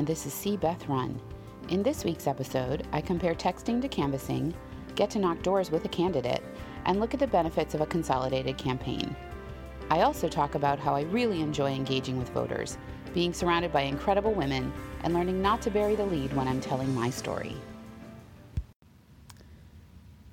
And 0.00 0.06
this 0.06 0.24
is 0.24 0.32
See 0.32 0.56
Beth 0.56 0.88
Run. 0.88 1.20
In 1.68 1.82
this 1.82 2.04
week's 2.04 2.26
episode, 2.26 2.86
I 2.90 3.02
compare 3.02 3.34
texting 3.34 3.82
to 3.82 3.88
canvassing, 3.88 4.54
get 4.94 5.10
to 5.10 5.18
knock 5.18 5.42
doors 5.42 5.70
with 5.70 5.84
a 5.84 5.88
candidate, 5.88 6.42
and 6.86 6.98
look 6.98 7.12
at 7.12 7.20
the 7.20 7.26
benefits 7.26 7.74
of 7.74 7.82
a 7.82 7.86
consolidated 7.86 8.56
campaign. 8.56 9.14
I 9.90 10.00
also 10.00 10.26
talk 10.26 10.54
about 10.54 10.78
how 10.78 10.94
I 10.94 11.02
really 11.02 11.42
enjoy 11.42 11.72
engaging 11.74 12.18
with 12.18 12.30
voters, 12.30 12.78
being 13.12 13.34
surrounded 13.34 13.74
by 13.74 13.82
incredible 13.82 14.32
women, 14.32 14.72
and 15.02 15.12
learning 15.12 15.42
not 15.42 15.60
to 15.60 15.70
bury 15.70 15.96
the 15.96 16.06
lead 16.06 16.32
when 16.32 16.48
I'm 16.48 16.62
telling 16.62 16.94
my 16.94 17.10
story. 17.10 17.54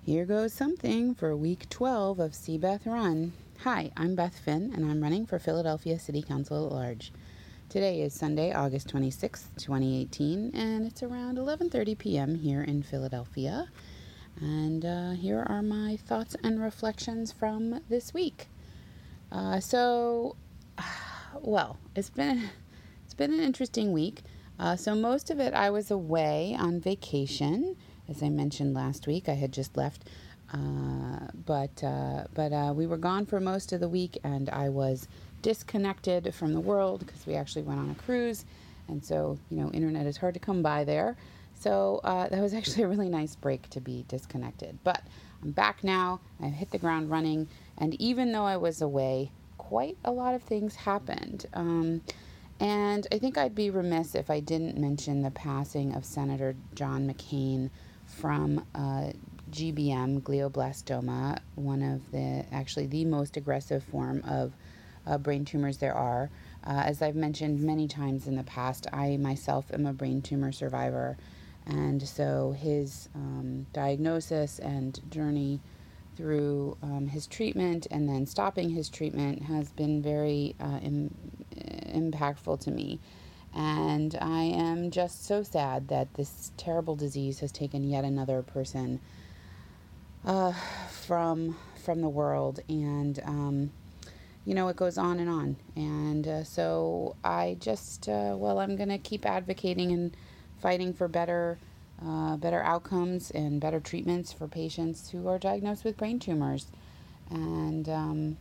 Here 0.02 0.24
goes 0.24 0.54
something 0.54 1.14
for 1.14 1.36
week 1.36 1.68
12 1.70 2.22
of 2.22 2.34
See 2.34 2.58
Beth 2.58 2.88
Run. 2.88 3.34
Hi, 3.66 3.92
I'm 3.98 4.16
Beth 4.16 4.40
Finn, 4.40 4.72
and 4.74 4.90
I'm 4.90 5.04
running 5.04 5.26
for 5.26 5.40
Philadelphia 5.40 6.00
City 6.00 6.22
Council 6.22 6.68
at 6.68 6.72
large. 6.72 7.12
Today 7.70 8.00
is 8.00 8.14
Sunday, 8.14 8.54
August 8.54 8.88
26th, 8.94 9.48
2018, 9.58 10.52
and 10.54 10.88
it's 10.88 11.04
around 11.04 11.38
11:30 11.38 11.98
p.m. 11.98 12.36
here 12.36 12.62
in 12.62 12.82
Philadelphia. 12.82 13.68
And 14.40 14.86
uh, 14.86 15.12
here 15.12 15.44
are 15.46 15.62
my 15.62 15.98
thoughts 15.98 16.38
and 16.42 16.62
reflections 16.62 17.34
from 17.34 17.82
this 17.90 18.14
week. 18.14 18.48
Uh, 19.34 19.60
so, 19.60 20.38
well, 21.42 21.78
it's 21.94 22.10
been 22.10 22.52
it's 23.04 23.14
been 23.14 23.34
an 23.34 23.42
interesting 23.42 23.92
week. 23.92 24.22
Uh, 24.58 24.78
so 24.78 24.96
most 24.96 25.30
of 25.30 25.42
it, 25.42 25.54
I 25.54 25.70
was 25.70 25.92
away 25.92 26.56
on 26.58 26.80
vacation, 26.80 27.76
as 28.08 28.24
I 28.24 28.30
mentioned 28.30 28.76
last 28.76 29.08
week. 29.08 29.28
I 29.28 29.34
had 29.34 29.52
just 29.52 29.76
left, 29.76 30.06
uh, 30.54 31.28
but 31.46 31.84
uh, 31.84 32.28
but 32.34 32.54
uh, 32.54 32.72
we 32.74 32.88
were 32.88 32.98
gone 32.98 33.26
for 33.26 33.42
most 33.42 33.74
of 33.74 33.82
the 33.82 33.90
week, 33.90 34.18
and 34.24 34.50
I 34.52 34.70
was 34.70 35.10
disconnected 35.42 36.34
from 36.34 36.54
the 36.54 36.60
world 36.60 37.06
because 37.06 37.26
we 37.26 37.36
actually 37.36 37.64
went 37.64 37.80
on 37.80 37.90
a 37.90 37.96
cruise, 37.96 38.46
and 38.88 39.04
so 39.04 39.38
you 39.50 39.58
know, 39.58 39.70
internet 39.72 40.06
is 40.06 40.18
hard 40.18 40.34
to 40.34 40.40
come 40.40 40.62
by 40.62 40.84
there. 40.84 41.16
So 41.60 42.02
uh, 42.04 42.30
that 42.30 42.42
was 42.42 42.54
actually 42.56 42.84
a 42.84 42.88
really 42.88 43.10
nice 43.10 43.36
break 43.36 43.70
to 43.72 43.82
be 43.82 44.06
disconnected. 44.08 44.80
But 44.84 45.02
I'm 45.44 45.52
back 45.52 45.84
now. 45.84 46.20
I've 46.42 46.54
hit 46.54 46.72
the 46.72 46.78
ground 46.78 47.10
running. 47.10 47.48
And 47.78 48.00
even 48.02 48.32
though 48.32 48.46
I 48.46 48.58
was 48.58 48.82
away, 48.82 49.32
quite 49.58 49.98
a 50.06 50.12
lot 50.12 50.34
of 50.34 50.44
things 50.44 50.76
happened. 50.76 51.46
Um, 51.54 52.02
and 52.60 53.06
I 53.12 53.20
think 53.20 53.38
I'd 53.38 53.54
be 53.54 53.70
remiss 53.70 54.16
if 54.16 54.30
I 54.30 54.40
didn't 54.40 54.78
mention 54.78 55.22
the 55.22 55.32
passing 55.32 55.94
of 55.94 56.06
Senator 56.06 56.56
John 56.74 57.08
McCain 57.08 57.70
from 58.06 58.66
uh, 58.74 59.12
GBM, 59.52 60.22
glioblastoma, 60.22 61.40
one 61.56 61.84
of 61.84 62.12
the 62.12 62.46
actually 62.52 62.88
the 62.88 63.06
most 63.06 63.38
aggressive 63.38 63.84
form 63.84 64.24
of 64.28 64.54
uh, 65.08 65.18
brain 65.18 65.46
tumors 65.46 65.78
there 65.78 65.96
are. 65.96 66.30
Uh, 66.66 66.84
as 66.86 67.02
I've 67.02 67.16
mentioned 67.16 67.62
many 67.62 67.88
times 67.88 68.28
in 68.28 68.36
the 68.36 68.44
past, 68.44 68.88
I 68.92 69.18
myself 69.18 69.66
am 69.74 69.86
a 69.86 69.94
brain 69.94 70.22
tumor 70.22 70.52
survivor. 70.52 71.18
And 71.66 72.02
so 72.08 72.56
his 72.58 73.10
um, 73.16 73.68
diagnosis 73.74 74.60
and 74.60 75.00
journey 75.12 75.62
through 76.16 76.78
um, 76.82 77.08
his 77.08 77.28
treatment 77.28 77.88
and 77.92 78.10
then 78.10 78.26
stopping 78.26 78.70
his 78.70 78.90
treatment 78.90 79.44
has 79.44 79.70
been 79.72 80.02
very 80.02 80.56
uh, 80.60 80.80
Im- 80.82 81.14
impactful 81.94 82.60
to 82.62 82.72
me. 82.72 83.00
And 83.54 84.18
I 84.20 84.44
am 84.44 84.92
just 84.92 85.26
so 85.26 85.44
sad 85.44 85.88
that 85.88 86.14
this 86.16 86.52
terrible 86.58 86.96
disease 86.96 87.40
has 87.40 87.52
taken 87.52 87.84
yet 87.84 88.04
another 88.04 88.42
person 88.42 89.00
uh, 90.26 90.54
from 90.90 91.56
from 91.84 92.02
the 92.02 92.10
world. 92.10 92.60
And 92.68 93.20
um, 93.26 93.72
you 94.48 94.56
know, 94.56 94.70
it 94.70 94.78
goes 94.78 94.98
on 94.98 95.20
and 95.20 95.30
on. 95.30 95.58
And 95.76 96.26
uh, 96.26 96.44
so 96.46 97.18
I 97.22 97.58
just, 97.60 98.08
uh, 98.08 98.34
well, 98.38 98.60
I'm 98.60 98.78
going 98.78 98.88
to 98.88 98.98
keep 98.98 99.26
advocating 99.26 99.92
and 99.92 100.16
fighting 100.62 100.94
for 100.94 101.10
better 101.10 101.60
uh, 102.02 102.38
better 102.38 102.62
outcomes 102.62 103.32
and 103.32 103.60
better 103.60 103.80
treatments 103.80 104.32
for 104.32 104.48
patients 104.48 105.10
who 105.10 105.28
are 105.28 105.40
diagnosed 105.40 105.84
with 105.84 105.98
brain 105.98 106.20
tumors. 106.20 106.68
And 107.30 107.90
um, 107.90 108.38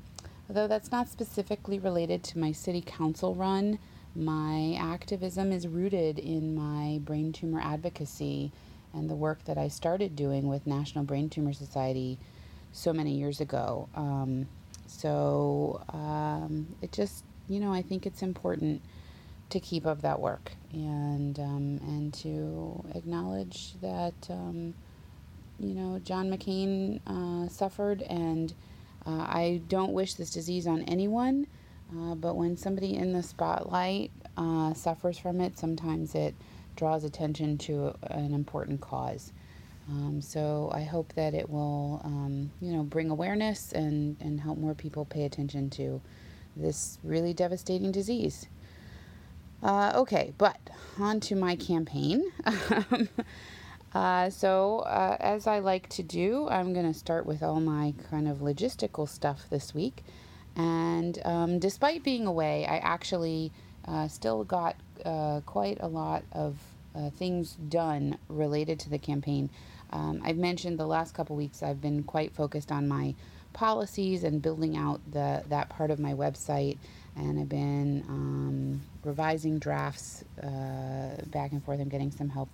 although 0.48 0.68
that's 0.68 0.92
not 0.92 1.08
specifically 1.08 1.78
related 1.78 2.22
to 2.24 2.38
my 2.38 2.52
city 2.52 2.84
council 2.86 3.34
run, 3.34 3.78
my 4.14 4.76
activism 4.78 5.50
is 5.50 5.66
rooted 5.66 6.18
in 6.18 6.54
my 6.54 6.98
brain 6.98 7.32
tumor 7.32 7.60
advocacy 7.60 8.52
and 8.92 9.10
the 9.10 9.16
work 9.16 9.42
that 9.46 9.58
I 9.58 9.68
started 9.68 10.14
doing 10.14 10.46
with 10.46 10.66
National 10.66 11.02
Brain 11.02 11.30
Tumor 11.30 11.54
Society 11.54 12.18
so 12.72 12.92
many 12.92 13.12
years 13.12 13.40
ago. 13.40 13.88
Um, 13.96 14.46
so 14.88 15.82
um, 15.90 16.66
it 16.82 16.92
just, 16.92 17.24
you 17.48 17.60
know, 17.60 17.72
I 17.72 17.82
think 17.82 18.06
it's 18.06 18.22
important 18.22 18.82
to 19.50 19.60
keep 19.60 19.86
up 19.86 20.02
that 20.02 20.20
work 20.20 20.52
and 20.72 21.38
um, 21.38 21.80
and 21.86 22.12
to 22.12 22.84
acknowledge 22.94 23.74
that 23.80 24.14
um, 24.28 24.74
you 25.58 25.74
know 25.74 26.00
John 26.00 26.30
McCain 26.30 27.00
uh, 27.06 27.48
suffered 27.48 28.02
and 28.02 28.52
uh, 29.06 29.10
I 29.28 29.62
don't 29.68 29.92
wish 29.92 30.14
this 30.14 30.30
disease 30.30 30.66
on 30.66 30.82
anyone 30.82 31.46
uh, 31.96 32.14
but 32.16 32.34
when 32.36 32.56
somebody 32.56 32.96
in 32.96 33.12
the 33.12 33.22
spotlight 33.22 34.10
uh, 34.36 34.74
suffers 34.74 35.16
from 35.18 35.40
it 35.40 35.58
sometimes 35.58 36.14
it 36.14 36.34
draws 36.74 37.04
attention 37.04 37.56
to 37.56 37.94
an 38.02 38.34
important 38.34 38.80
cause 38.80 39.32
um, 39.88 40.20
so 40.20 40.70
I 40.74 40.82
hope 40.82 41.12
that 41.14 41.34
it 41.34 41.48
will 41.48 42.00
um, 42.04 42.50
you 42.60 42.72
know 42.72 42.82
bring 42.82 43.10
awareness 43.10 43.72
and 43.72 44.16
and 44.20 44.40
help 44.40 44.58
more 44.58 44.74
people 44.74 45.04
pay 45.04 45.24
attention 45.24 45.70
to 45.70 46.00
this 46.56 46.98
really 47.04 47.32
devastating 47.34 47.92
disease. 47.92 48.46
Uh, 49.62 49.92
okay, 49.94 50.32
but 50.38 50.58
on 50.98 51.20
to 51.20 51.34
my 51.34 51.56
campaign. 51.56 52.30
uh, 53.94 54.30
so, 54.30 54.80
uh, 54.80 55.16
as 55.18 55.46
I 55.46 55.60
like 55.60 55.88
to 55.90 56.02
do, 56.02 56.48
I'm 56.48 56.72
going 56.72 56.90
to 56.90 56.98
start 56.98 57.26
with 57.26 57.42
all 57.42 57.60
my 57.60 57.94
kind 58.10 58.28
of 58.28 58.38
logistical 58.38 59.08
stuff 59.08 59.46
this 59.50 59.74
week. 59.74 60.04
And 60.56 61.18
um, 61.24 61.58
despite 61.58 62.02
being 62.02 62.26
away, 62.26 62.66
I 62.66 62.78
actually 62.78 63.52
uh, 63.86 64.08
still 64.08 64.44
got 64.44 64.76
uh, 65.04 65.40
quite 65.44 65.78
a 65.80 65.88
lot 65.88 66.24
of 66.32 66.58
uh, 66.94 67.10
things 67.10 67.56
done 67.68 68.18
related 68.28 68.78
to 68.80 68.90
the 68.90 68.98
campaign. 68.98 69.50
Um, 69.90 70.20
I've 70.24 70.36
mentioned 70.36 70.78
the 70.78 70.86
last 70.86 71.14
couple 71.14 71.36
weeks 71.36 71.62
I've 71.62 71.80
been 71.80 72.02
quite 72.02 72.34
focused 72.34 72.72
on 72.72 72.88
my 72.88 73.14
policies 73.52 74.24
and 74.24 74.42
building 74.42 74.76
out 74.76 75.00
the 75.10 75.42
that 75.48 75.68
part 75.70 75.90
of 75.90 75.98
my 75.98 76.12
website 76.12 76.76
and 77.16 77.40
I've 77.40 77.48
been 77.48 78.04
um, 78.08 78.82
revising 79.02 79.58
drafts 79.58 80.24
uh, 80.42 81.22
back 81.26 81.52
and 81.52 81.64
forth. 81.64 81.80
I'm 81.80 81.88
getting 81.88 82.10
some 82.10 82.28
help 82.28 82.50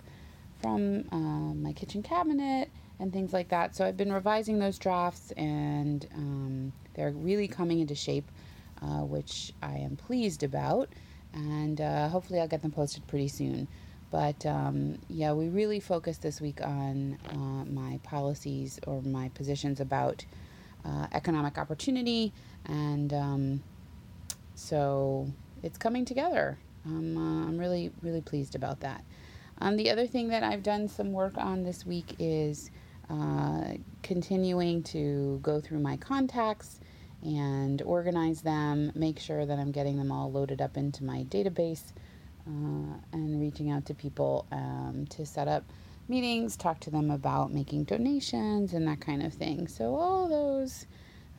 from 0.61 1.03
uh, 1.11 1.53
my 1.53 1.73
kitchen 1.73 2.01
cabinet 2.01 2.69
and 2.99 3.11
things 3.11 3.33
like 3.33 3.49
that. 3.49 3.75
So 3.75 3.85
I've 3.85 3.97
been 3.97 4.13
revising 4.13 4.59
those 4.59 4.77
drafts, 4.77 5.31
and 5.31 6.07
um, 6.15 6.73
they're 6.93 7.11
really 7.11 7.47
coming 7.47 7.79
into 7.79 7.95
shape, 7.95 8.29
uh, 8.81 9.01
which 9.01 9.53
I 9.61 9.75
am 9.75 9.97
pleased 9.97 10.43
about. 10.43 10.89
And 11.33 11.81
uh, 11.81 12.07
hopefully, 12.07 12.39
I'll 12.39 12.47
get 12.47 12.61
them 12.61 12.71
posted 12.71 13.05
pretty 13.07 13.27
soon. 13.27 13.67
But 14.13 14.45
um, 14.45 14.99
yeah, 15.09 15.33
we 15.33 15.49
really 15.49 15.79
focused 15.79 16.21
this 16.21 16.39
week 16.39 16.61
on 16.61 17.17
uh, 17.31 17.65
my 17.65 17.99
policies 18.03 18.79
or 18.85 19.01
my 19.01 19.29
positions 19.29 19.79
about 19.79 20.23
uh, 20.85 21.07
economic 21.13 21.57
opportunity 21.57 22.31
and 22.65 23.11
um, 23.11 23.63
so 24.53 25.27
it's 25.63 25.79
coming 25.79 26.05
together. 26.05 26.59
I'm, 26.85 27.17
uh, 27.17 27.47
I'm 27.47 27.57
really, 27.57 27.91
really 28.03 28.21
pleased 28.21 28.53
about 28.53 28.81
that. 28.81 29.03
Um, 29.57 29.77
the 29.77 29.89
other 29.89 30.05
thing 30.05 30.27
that 30.27 30.43
I've 30.43 30.61
done 30.61 30.87
some 30.87 31.11
work 31.11 31.35
on 31.35 31.63
this 31.63 31.83
week 31.83 32.15
is 32.19 32.69
uh, 33.09 33.63
continuing 34.03 34.83
to 34.83 35.39
go 35.41 35.59
through 35.59 35.79
my 35.79 35.97
contacts 35.97 36.79
and 37.23 37.81
organize 37.81 38.43
them, 38.43 38.91
make 38.93 39.17
sure 39.17 39.43
that 39.47 39.57
I'm 39.57 39.71
getting 39.71 39.97
them 39.97 40.11
all 40.11 40.31
loaded 40.31 40.61
up 40.61 40.77
into 40.77 41.03
my 41.03 41.23
database, 41.23 41.93
uh, 42.47 42.97
and 43.13 43.39
reaching 43.39 43.71
out 43.71 43.85
to 43.85 43.93
people 43.93 44.45
um, 44.51 45.05
to 45.09 45.25
set 45.25 45.47
up 45.47 45.63
meetings, 46.07 46.57
talk 46.57 46.79
to 46.81 46.89
them 46.89 47.09
about 47.09 47.53
making 47.53 47.85
donations 47.85 48.73
and 48.73 48.87
that 48.87 48.99
kind 48.99 49.23
of 49.23 49.33
thing. 49.33 49.67
So, 49.67 49.95
all 49.95 50.27
those 50.27 50.85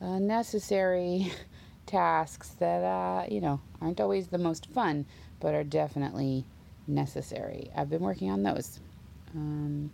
uh, 0.01 0.19
necessary 0.19 1.31
tasks 1.85 2.49
that, 2.59 2.83
uh, 2.83 3.25
you 3.29 3.41
know, 3.41 3.59
aren't 3.81 4.01
always 4.01 4.27
the 4.27 4.37
most 4.37 4.67
fun, 4.67 5.05
but 5.39 5.53
are 5.53 5.63
definitely 5.63 6.45
necessary. 6.87 7.69
I've 7.75 7.89
been 7.89 8.01
working 8.01 8.31
on 8.31 8.43
those. 8.43 8.79
Um, 9.35 9.91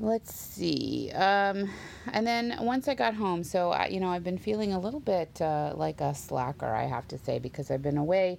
let's 0.00 0.34
see. 0.34 1.12
Um, 1.12 1.70
and 2.12 2.26
then 2.26 2.56
once 2.60 2.88
I 2.88 2.94
got 2.94 3.14
home, 3.14 3.44
so, 3.44 3.70
I, 3.70 3.86
you 3.86 4.00
know, 4.00 4.08
I've 4.08 4.24
been 4.24 4.38
feeling 4.38 4.72
a 4.72 4.80
little 4.80 5.00
bit 5.00 5.40
uh, 5.40 5.74
like 5.76 6.00
a 6.00 6.14
slacker, 6.14 6.66
I 6.66 6.84
have 6.84 7.06
to 7.08 7.18
say, 7.18 7.38
because 7.38 7.70
I've 7.70 7.82
been 7.82 7.98
away 7.98 8.38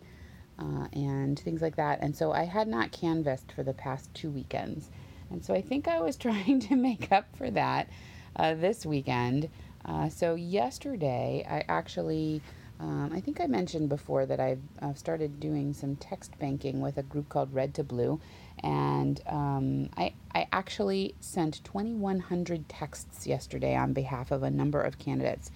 uh, 0.60 0.88
and 0.94 1.40
things 1.40 1.62
like 1.62 1.76
that. 1.78 2.00
And 2.02 2.16
so 2.16 2.32
I 2.32 2.46
had 2.46 2.68
not 2.68 2.92
canvassed 2.92 3.52
for 3.52 3.64
the 3.64 3.74
past 3.74 4.14
two 4.14 4.32
weekends. 4.32 4.90
And 5.32 5.44
so 5.44 5.54
I 5.54 5.62
think 5.62 5.88
I 5.88 6.00
was 6.02 6.16
trying 6.18 6.60
to 6.62 6.76
make 6.76 7.12
up 7.12 7.26
for 7.38 7.52
that 7.52 7.90
uh, 8.36 8.56
this 8.56 8.86
weekend 8.86 9.50
uh, 9.86 10.10
so 10.10 10.36
yesterday, 10.36 11.46
I 11.50 11.64
actually 11.68 12.42
Um, 12.80 13.12
I 13.14 13.22
think 13.22 13.40
I 13.40 13.48
mentioned 13.48 13.90
before 13.90 14.26
that 14.26 14.40
I've, 14.40 14.62
started 14.98 15.40
doing 15.40 15.74
some 15.74 15.96
text 15.96 16.38
banking 16.40 16.82
with 16.82 16.98
a 16.98 17.04
group 17.04 17.30
called 17.30 17.54
Red 17.54 17.74
to 17.76 17.84
Blue, 17.84 18.20
and 18.60 19.22
um, 19.28 19.90
I, 19.96 20.14
I 20.34 20.48
actually 20.52 21.16
sent 21.22 21.64
2,100 21.64 22.68
texts 22.70 23.28
yesterday 23.28 23.76
on 23.76 23.94
behalf 23.94 24.32
of 24.32 24.44
a 24.44 24.50
number 24.52 24.82
of 24.82 25.00
candidates. 25.00 25.52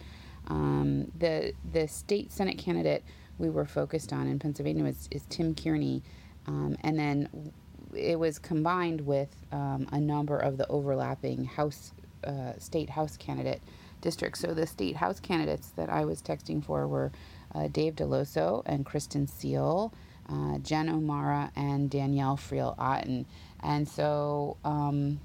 Um, 0.47 1.11
the 1.17 1.53
the 1.73 1.87
state 1.87 2.31
senate 2.31 2.57
candidate 2.59 3.03
we 3.37 3.49
were 3.49 3.65
focused 3.65 4.13
on 4.13 4.27
in 4.27 4.39
Pennsylvania 4.39 4.83
was, 4.83 5.07
is 5.11 5.23
Tim 5.29 5.55
Kearney, 5.55 6.03
um, 6.47 6.75
and 6.81 6.97
then 6.97 7.51
it 7.95 8.19
was 8.19 8.39
combined 8.39 9.01
with 9.01 9.29
um, 9.51 9.87
a 9.91 9.99
number 9.99 10.37
of 10.37 10.57
the 10.57 10.67
overlapping 10.67 11.45
House 11.45 11.93
uh, 12.23 12.53
state 12.57 12.89
House 12.89 13.17
candidate 13.17 13.61
districts. 14.01 14.39
So 14.39 14.53
the 14.53 14.67
state 14.67 14.95
House 14.95 15.19
candidates 15.19 15.69
that 15.71 15.89
I 15.89 16.05
was 16.05 16.21
texting 16.21 16.63
for 16.63 16.87
were 16.87 17.11
uh, 17.55 17.67
Dave 17.67 17.95
Delloso 17.95 18.63
and 18.65 18.85
Kristin 18.85 19.29
Seale, 19.29 19.93
uh, 20.29 20.57
Jen 20.59 20.89
O'Mara, 20.89 21.51
and 21.55 21.89
Danielle 21.89 22.37
Friel 22.37 22.75
Otten. 22.77 23.25
And 23.63 23.87
so 23.87 24.57
um, 24.63 25.19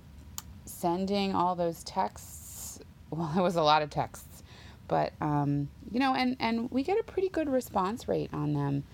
sending 0.65 1.35
all 1.35 1.55
those 1.55 1.83
texts, 1.85 2.81
well, 3.11 3.33
it 3.37 3.43
was 3.43 3.57
a 3.57 3.63
lot 3.63 3.83
of 3.83 3.91
texts, 3.91 4.32
but 4.89 5.13
um, 5.21 5.69
you 5.91 6.01
know, 6.01 6.15
and 6.15 6.37
and 6.41 6.71
we 6.71 6.83
get 6.83 6.99
a 6.99 7.03
pretty 7.03 7.29
good 7.29 7.49
response 7.49 8.09
rate 8.09 8.31
on 8.33 8.53
them. 8.55 8.85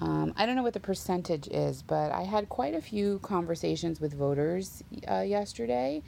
Um, 0.00 0.32
I 0.36 0.46
don't 0.46 0.56
know 0.56 0.62
what 0.62 0.72
the 0.72 0.80
percentage 0.80 1.46
is, 1.48 1.82
but 1.82 2.10
I 2.10 2.22
had 2.22 2.48
quite 2.48 2.74
a 2.74 2.80
few 2.80 3.18
conversations 3.18 4.00
with 4.00 4.14
voters 4.14 4.82
uh, 5.06 5.20
yesterday 5.20 6.02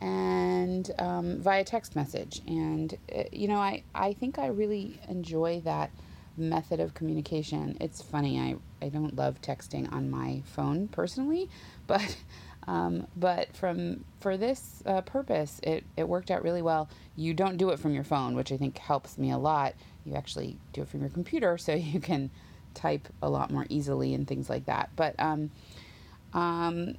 and 0.00 0.90
um, 0.98 1.40
via 1.40 1.62
text 1.62 1.94
message. 1.94 2.40
And, 2.46 2.96
uh, 3.14 3.24
you 3.32 3.48
know, 3.48 3.58
I, 3.58 3.82
I 3.94 4.14
think 4.14 4.38
I 4.38 4.46
really 4.46 4.98
enjoy 5.08 5.60
that 5.64 5.90
method 6.36 6.80
of 6.80 6.94
communication. 6.94 7.76
It's 7.80 8.00
funny, 8.00 8.40
I, 8.40 8.56
I 8.84 8.88
don't 8.88 9.14
love 9.14 9.40
texting 9.42 9.92
on 9.92 10.10
my 10.10 10.42
phone 10.46 10.88
personally, 10.88 11.48
but. 11.86 12.16
Um, 12.66 13.06
but 13.16 13.54
from 13.54 14.04
for 14.20 14.36
this 14.36 14.82
uh, 14.86 15.02
purpose, 15.02 15.60
it, 15.62 15.84
it 15.96 16.08
worked 16.08 16.30
out 16.30 16.42
really 16.42 16.62
well. 16.62 16.88
You 17.16 17.34
don't 17.34 17.56
do 17.56 17.70
it 17.70 17.78
from 17.78 17.92
your 17.92 18.04
phone, 18.04 18.34
which 18.34 18.52
I 18.52 18.56
think 18.56 18.78
helps 18.78 19.18
me 19.18 19.30
a 19.30 19.38
lot. 19.38 19.74
You 20.04 20.14
actually 20.14 20.56
do 20.72 20.82
it 20.82 20.88
from 20.88 21.00
your 21.00 21.10
computer, 21.10 21.58
so 21.58 21.74
you 21.74 22.00
can 22.00 22.30
type 22.74 23.08
a 23.22 23.28
lot 23.28 23.50
more 23.50 23.66
easily 23.68 24.14
and 24.14 24.26
things 24.26 24.48
like 24.48 24.66
that. 24.66 24.90
But 24.96 25.14
um, 25.18 25.50
um, 26.32 26.96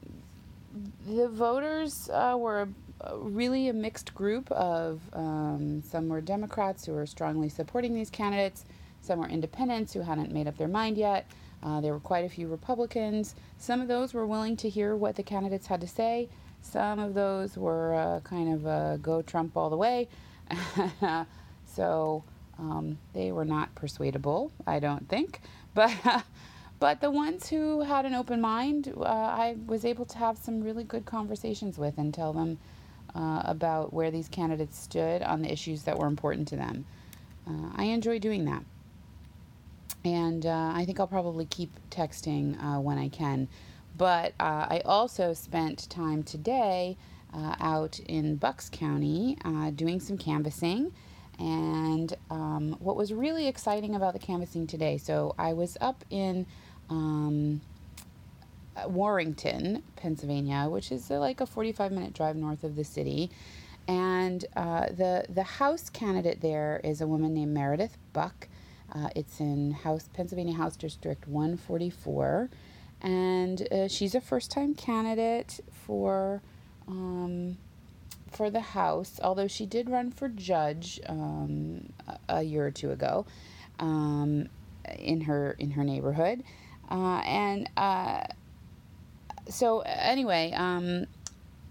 the 1.07 1.27
voters 1.27 2.09
uh, 2.09 2.35
were 2.37 2.67
really 3.13 3.67
a 3.67 3.73
mixed 3.73 4.15
group 4.15 4.51
of 4.51 5.01
um, 5.13 5.81
some 5.83 6.07
were 6.07 6.21
Democrats 6.21 6.85
who 6.85 6.93
were 6.93 7.05
strongly 7.05 7.49
supporting 7.49 7.93
these 7.93 8.09
candidates, 8.09 8.65
some 9.01 9.19
were 9.19 9.27
independents 9.27 9.93
who 9.93 10.01
hadn't 10.01 10.31
made 10.31 10.47
up 10.47 10.57
their 10.57 10.67
mind 10.67 10.97
yet. 10.97 11.27
Uh, 11.65 11.81
there 11.81 11.93
were 11.93 11.99
quite 11.99 12.23
a 12.23 12.29
few 12.29 12.47
Republicans. 12.47 13.33
Some 13.57 13.81
of 13.81 13.87
those 13.87 14.13
were 14.13 14.27
willing 14.27 14.55
to 14.57 14.69
hear 14.69 14.95
what 14.95 15.15
the 15.15 15.23
candidates 15.23 15.65
had 15.65 15.81
to 15.81 15.87
say. 15.87 16.29
Some 16.61 16.99
of 16.99 17.15
those 17.15 17.57
were 17.57 17.95
uh, 17.95 18.19
kind 18.21 18.53
of 18.53 18.67
uh, 18.67 18.97
go 18.97 19.23
Trump 19.23 19.57
all 19.57 19.71
the 19.71 19.77
way. 19.77 20.07
so 21.65 22.23
um, 22.59 22.99
they 23.13 23.31
were 23.31 23.45
not 23.45 23.73
persuadable, 23.73 24.51
I 24.67 24.79
don't 24.79 25.09
think. 25.09 25.41
But 25.73 25.91
but 26.79 27.01
the 27.01 27.09
ones 27.09 27.49
who 27.49 27.81
had 27.81 28.05
an 28.05 28.13
open 28.13 28.41
mind, 28.41 28.93
uh, 28.95 29.03
I 29.03 29.55
was 29.65 29.85
able 29.85 30.05
to 30.05 30.17
have 30.19 30.37
some 30.37 30.61
really 30.61 30.83
good 30.83 31.05
conversations 31.05 31.79
with 31.79 31.97
and 31.97 32.13
tell 32.13 32.31
them 32.31 32.59
uh, 33.15 33.41
about 33.45 33.91
where 33.91 34.11
these 34.11 34.27
candidates 34.27 34.77
stood 34.77 35.23
on 35.23 35.41
the 35.41 35.51
issues 35.51 35.83
that 35.83 35.97
were 35.97 36.07
important 36.07 36.47
to 36.49 36.57
them. 36.57 36.85
Uh, 37.47 37.69
I 37.75 37.85
enjoy 37.85 38.19
doing 38.19 38.45
that. 38.45 38.63
And 40.05 40.45
uh, 40.45 40.71
I 40.73 40.85
think 40.85 40.99
I'll 40.99 41.07
probably 41.07 41.45
keep 41.45 41.71
texting 41.89 42.57
uh, 42.63 42.79
when 42.79 42.97
I 42.97 43.09
can. 43.09 43.49
But 43.97 44.33
uh, 44.39 44.67
I 44.69 44.81
also 44.85 45.33
spent 45.33 45.89
time 45.89 46.23
today 46.23 46.97
out 47.59 47.99
in 48.07 48.37
Bucks 48.37 48.69
County 48.71 49.37
doing 49.75 49.99
some 49.99 50.17
canvassing 50.17 50.93
and 51.39 52.15
um, 52.29 52.75
what 52.79 52.95
was 52.95 53.13
really 53.13 53.47
exciting 53.47 53.95
about 53.95 54.13
the 54.13 54.19
canvassing 54.19 54.67
today, 54.67 54.97
so 54.97 55.35
I 55.37 55.53
was 55.53 55.77
up 55.81 56.05
in 56.09 56.45
um, 56.89 57.61
Warrington, 58.87 59.83
Pennsylvania, 59.95 60.67
which 60.69 60.91
is 60.91 61.11
uh, 61.11 61.19
like 61.19 61.41
a 61.41 61.45
45 61.45 61.91
minute 61.91 62.13
drive 62.13 62.35
north 62.35 62.63
of 62.63 62.75
the 62.75 62.83
city. 62.83 63.31
And 63.87 64.45
uh, 64.55 64.87
the, 64.87 65.25
the 65.29 65.43
House 65.43 65.89
candidate 65.89 66.41
there 66.41 66.81
is 66.83 67.01
a 67.01 67.07
woman 67.07 67.33
named 67.33 67.53
Meredith 67.53 67.97
Buck. 68.13 68.47
Uh, 68.93 69.09
it's 69.15 69.39
in 69.39 69.71
House 69.71 70.09
Pennsylvania 70.13 70.53
House 70.53 70.75
District 70.75 71.27
144. 71.27 72.49
And 73.01 73.67
uh, 73.71 73.87
she's 73.87 74.15
a 74.15 74.21
first 74.21 74.51
time 74.51 74.73
candidate 74.73 75.59
for 75.85 76.41
um, 76.87 77.57
for 78.31 78.49
the 78.49 78.59
House, 78.59 79.19
although 79.23 79.47
she 79.47 79.65
did 79.65 79.89
run 79.89 80.11
for 80.11 80.27
judge 80.27 80.99
um, 81.07 81.91
a, 82.07 82.19
a, 82.29 82.43
year 82.43 82.65
or 82.65 82.71
two 82.71 82.91
ago 82.91 83.25
um, 83.79 84.49
in 84.99 85.21
her 85.21 85.55
in 85.57 85.71
her 85.71 85.83
neighborhood, 85.83 86.43
uh, 86.89 87.21
and 87.25 87.69
uh, 87.77 88.23
so 89.49 89.81
anyway, 89.81 90.51
um, 90.55 91.05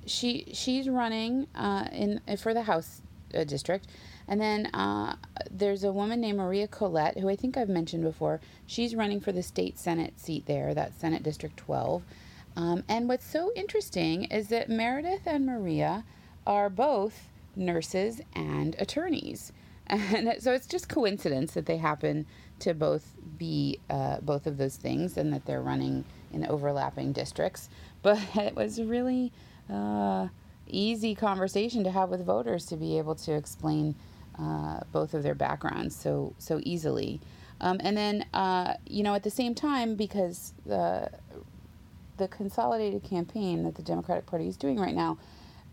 she 0.06 0.46
she's 0.52 0.88
running 0.88 1.46
uh, 1.54 1.88
in 1.92 2.20
for 2.38 2.54
the 2.54 2.62
House 2.62 3.02
uh, 3.34 3.44
district. 3.44 3.86
And 4.26 4.40
then 4.40 4.66
uh, 4.66 5.16
there's 5.50 5.84
a 5.84 5.92
woman 5.92 6.20
named 6.20 6.38
Maria 6.38 6.66
Collett, 6.66 7.18
who 7.18 7.28
I 7.28 7.36
think 7.36 7.56
I've 7.56 7.68
mentioned 7.68 8.04
before. 8.04 8.40
She's 8.66 8.94
running 8.94 9.20
for 9.20 9.32
the 9.32 9.42
state 9.42 9.78
Senate 9.78 10.18
seat 10.18 10.46
there, 10.46 10.74
that's 10.74 10.98
Senate 10.98 11.22
District 11.22 11.56
12. 11.56 12.02
Um, 12.56 12.84
and 12.88 13.08
what's 13.08 13.26
so 13.26 13.52
interesting 13.54 14.24
is 14.24 14.48
that 14.48 14.70
Meredith 14.70 15.26
and 15.26 15.44
Maria 15.44 16.04
are 16.46 16.70
both 16.70 17.28
nurses 17.56 18.20
and 18.34 18.76
attorneys. 18.78 19.52
And 19.86 20.42
so 20.42 20.52
it's 20.52 20.66
just 20.66 20.88
coincidence 20.88 21.52
that 21.52 21.66
they 21.66 21.76
happen 21.76 22.24
to 22.60 22.72
both 22.72 23.12
be 23.36 23.80
uh, 23.90 24.20
both 24.22 24.46
of 24.46 24.56
those 24.56 24.76
things 24.76 25.18
and 25.18 25.30
that 25.34 25.44
they're 25.44 25.60
running 25.60 26.04
in 26.32 26.46
overlapping 26.46 27.12
districts. 27.12 27.68
But 28.02 28.18
it 28.34 28.54
was 28.54 28.80
really 28.82 29.32
uh, 29.70 30.28
easy 30.66 31.14
conversation 31.14 31.84
to 31.84 31.90
have 31.90 32.08
with 32.10 32.24
voters 32.24 32.66
to 32.66 32.76
be 32.76 32.98
able 32.98 33.14
to 33.16 33.32
explain 33.34 33.94
uh, 34.38 34.80
both 34.92 35.14
of 35.14 35.22
their 35.22 35.34
backgrounds 35.34 35.96
so 35.96 36.34
so 36.38 36.60
easily. 36.64 37.20
Um, 37.60 37.80
and 37.82 37.96
then, 37.96 38.26
uh, 38.34 38.74
you 38.86 39.02
know, 39.02 39.14
at 39.14 39.22
the 39.22 39.30
same 39.30 39.54
time, 39.54 39.94
because 39.96 40.54
the 40.66 41.10
the 42.18 42.28
consolidated 42.28 43.04
campaign 43.04 43.64
that 43.64 43.76
the 43.76 43.82
Democratic 43.82 44.26
Party 44.26 44.48
is 44.48 44.56
doing 44.56 44.78
right 44.78 44.94
now 44.94 45.18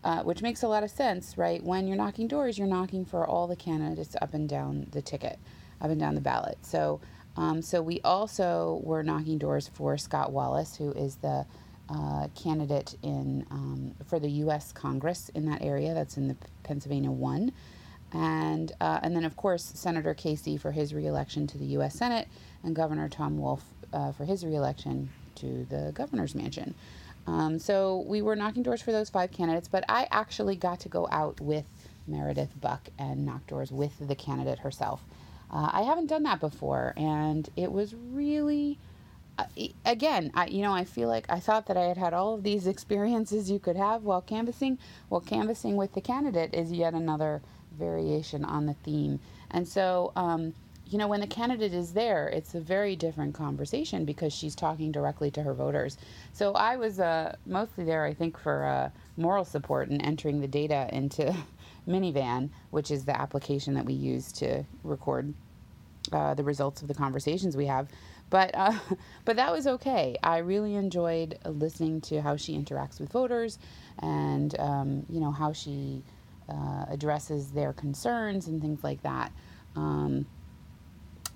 uh, 0.04 0.22
which 0.22 0.42
makes 0.42 0.62
a 0.62 0.68
lot 0.68 0.82
of 0.82 0.90
sense, 0.90 1.38
right? 1.38 1.62
When 1.62 1.86
you're 1.86 1.96
knocking 1.96 2.28
doors, 2.28 2.58
you're 2.58 2.68
knocking 2.68 3.04
for 3.04 3.26
all 3.26 3.46
the 3.46 3.56
candidates 3.56 4.16
up 4.20 4.34
and 4.34 4.48
down 4.48 4.86
the 4.92 5.02
ticket, 5.02 5.38
up 5.80 5.90
and 5.90 6.00
down 6.00 6.14
the 6.14 6.20
ballot. 6.20 6.58
So, 6.62 7.00
um, 7.36 7.62
so 7.62 7.82
we 7.82 8.00
also 8.02 8.80
were 8.84 9.02
knocking 9.02 9.38
doors 9.38 9.68
for 9.72 9.96
Scott 9.98 10.32
Wallace, 10.32 10.76
who 10.76 10.92
is 10.92 11.16
the 11.16 11.46
uh, 11.88 12.28
candidate 12.34 12.96
in 13.02 13.46
um, 13.50 13.94
for 14.06 14.18
the 14.18 14.30
U.S. 14.30 14.72
Congress 14.72 15.30
in 15.30 15.46
that 15.46 15.62
area. 15.62 15.94
That's 15.94 16.16
in 16.16 16.28
the 16.28 16.36
Pennsylvania 16.64 17.10
one, 17.10 17.52
and 18.12 18.72
uh, 18.80 19.00
and 19.02 19.16
then 19.16 19.24
of 19.24 19.36
course 19.36 19.72
Senator 19.74 20.14
Casey 20.14 20.56
for 20.56 20.72
his 20.72 20.94
reelection 20.94 21.46
to 21.48 21.58
the 21.58 21.66
U.S. 21.66 21.94
Senate, 21.94 22.28
and 22.62 22.74
Governor 22.76 23.08
Tom 23.08 23.38
Wolf 23.38 23.64
uh, 23.92 24.12
for 24.12 24.24
his 24.24 24.44
reelection 24.44 25.10
to 25.36 25.66
the 25.68 25.92
governor's 25.94 26.34
mansion. 26.34 26.74
Um, 27.26 27.58
so 27.58 28.04
we 28.06 28.20
were 28.20 28.34
knocking 28.36 28.62
doors 28.62 28.82
for 28.82 28.92
those 28.92 29.10
five 29.10 29.30
candidates, 29.30 29.68
but 29.68 29.84
I 29.88 30.08
actually 30.10 30.56
got 30.56 30.80
to 30.80 30.88
go 30.88 31.08
out 31.10 31.40
with 31.40 31.64
Meredith 32.06 32.60
Buck 32.60 32.88
and 32.98 33.24
knock 33.24 33.46
doors 33.46 33.70
with 33.70 33.92
the 34.06 34.14
candidate 34.14 34.60
herself. 34.60 35.04
Uh, 35.50 35.70
I 35.72 35.82
haven't 35.82 36.06
done 36.06 36.22
that 36.24 36.40
before, 36.40 36.94
and 36.96 37.48
it 37.56 37.70
was 37.70 37.94
really, 37.94 38.78
uh, 39.38 39.44
again, 39.84 40.30
I, 40.34 40.46
you 40.46 40.62
know, 40.62 40.72
I 40.72 40.84
feel 40.84 41.08
like 41.08 41.26
I 41.28 41.38
thought 41.38 41.66
that 41.66 41.76
I 41.76 41.82
had 41.82 41.98
had 41.98 42.14
all 42.14 42.34
of 42.34 42.42
these 42.42 42.66
experiences 42.74 43.50
you 43.50 43.58
could 43.58 43.76
have 43.76 44.02
while 44.02 44.22
canvassing. 44.22 44.78
Well, 45.08 45.20
canvassing 45.20 45.76
with 45.76 45.92
the 45.94 46.00
candidate 46.00 46.54
is 46.54 46.72
yet 46.72 46.94
another 46.94 47.42
variation 47.72 48.44
on 48.44 48.66
the 48.66 48.74
theme. 48.84 49.20
And 49.50 49.66
so, 49.66 50.12
um, 50.16 50.54
you 50.86 50.98
know, 50.98 51.08
when 51.08 51.20
the 51.20 51.26
candidate 51.26 51.72
is 51.72 51.92
there, 51.94 52.28
it's 52.28 52.54
a 52.54 52.60
very 52.60 52.96
different 52.96 53.34
conversation 53.34 54.04
because 54.04 54.32
she's 54.32 54.54
talking 54.54 54.92
directly 54.92 55.30
to 55.30 55.42
her 55.42 55.54
voters. 55.54 55.96
So 56.34 56.52
I 56.52 56.76
was 56.76 57.00
uh, 57.00 57.36
mostly 57.46 57.84
there, 57.84 58.04
I 58.04 58.12
think, 58.12 58.38
for 58.38 58.64
uh, 58.64 58.90
moral 59.16 59.44
support 59.44 59.88
and 59.88 60.04
entering 60.04 60.40
the 60.40 60.48
data 60.48 60.88
into 60.92 61.34
MiniVAN, 61.88 62.50
which 62.70 62.90
is 62.90 63.04
the 63.04 63.18
application 63.18 63.74
that 63.74 63.86
we 63.86 63.94
use 63.94 64.32
to 64.32 64.64
record 64.84 65.32
uh, 66.12 66.34
the 66.34 66.44
results 66.44 66.82
of 66.82 66.88
the 66.88 66.94
conversations 66.94 67.56
we 67.56 67.66
have. 67.66 67.88
But 68.28 68.50
uh, 68.54 68.72
but 69.24 69.36
that 69.36 69.52
was 69.52 69.66
okay. 69.66 70.16
I 70.22 70.38
really 70.38 70.74
enjoyed 70.74 71.38
listening 71.44 72.00
to 72.02 72.20
how 72.20 72.36
she 72.36 72.56
interacts 72.56 73.00
with 73.00 73.10
voters, 73.12 73.58
and 73.98 74.58
um, 74.58 75.06
you 75.08 75.20
know 75.20 75.30
how 75.30 75.52
she 75.52 76.02
uh, 76.48 76.86
addresses 76.88 77.52
their 77.52 77.72
concerns 77.72 78.48
and 78.48 78.60
things 78.60 78.82
like 78.82 79.02
that. 79.02 79.32
Um, 79.76 80.26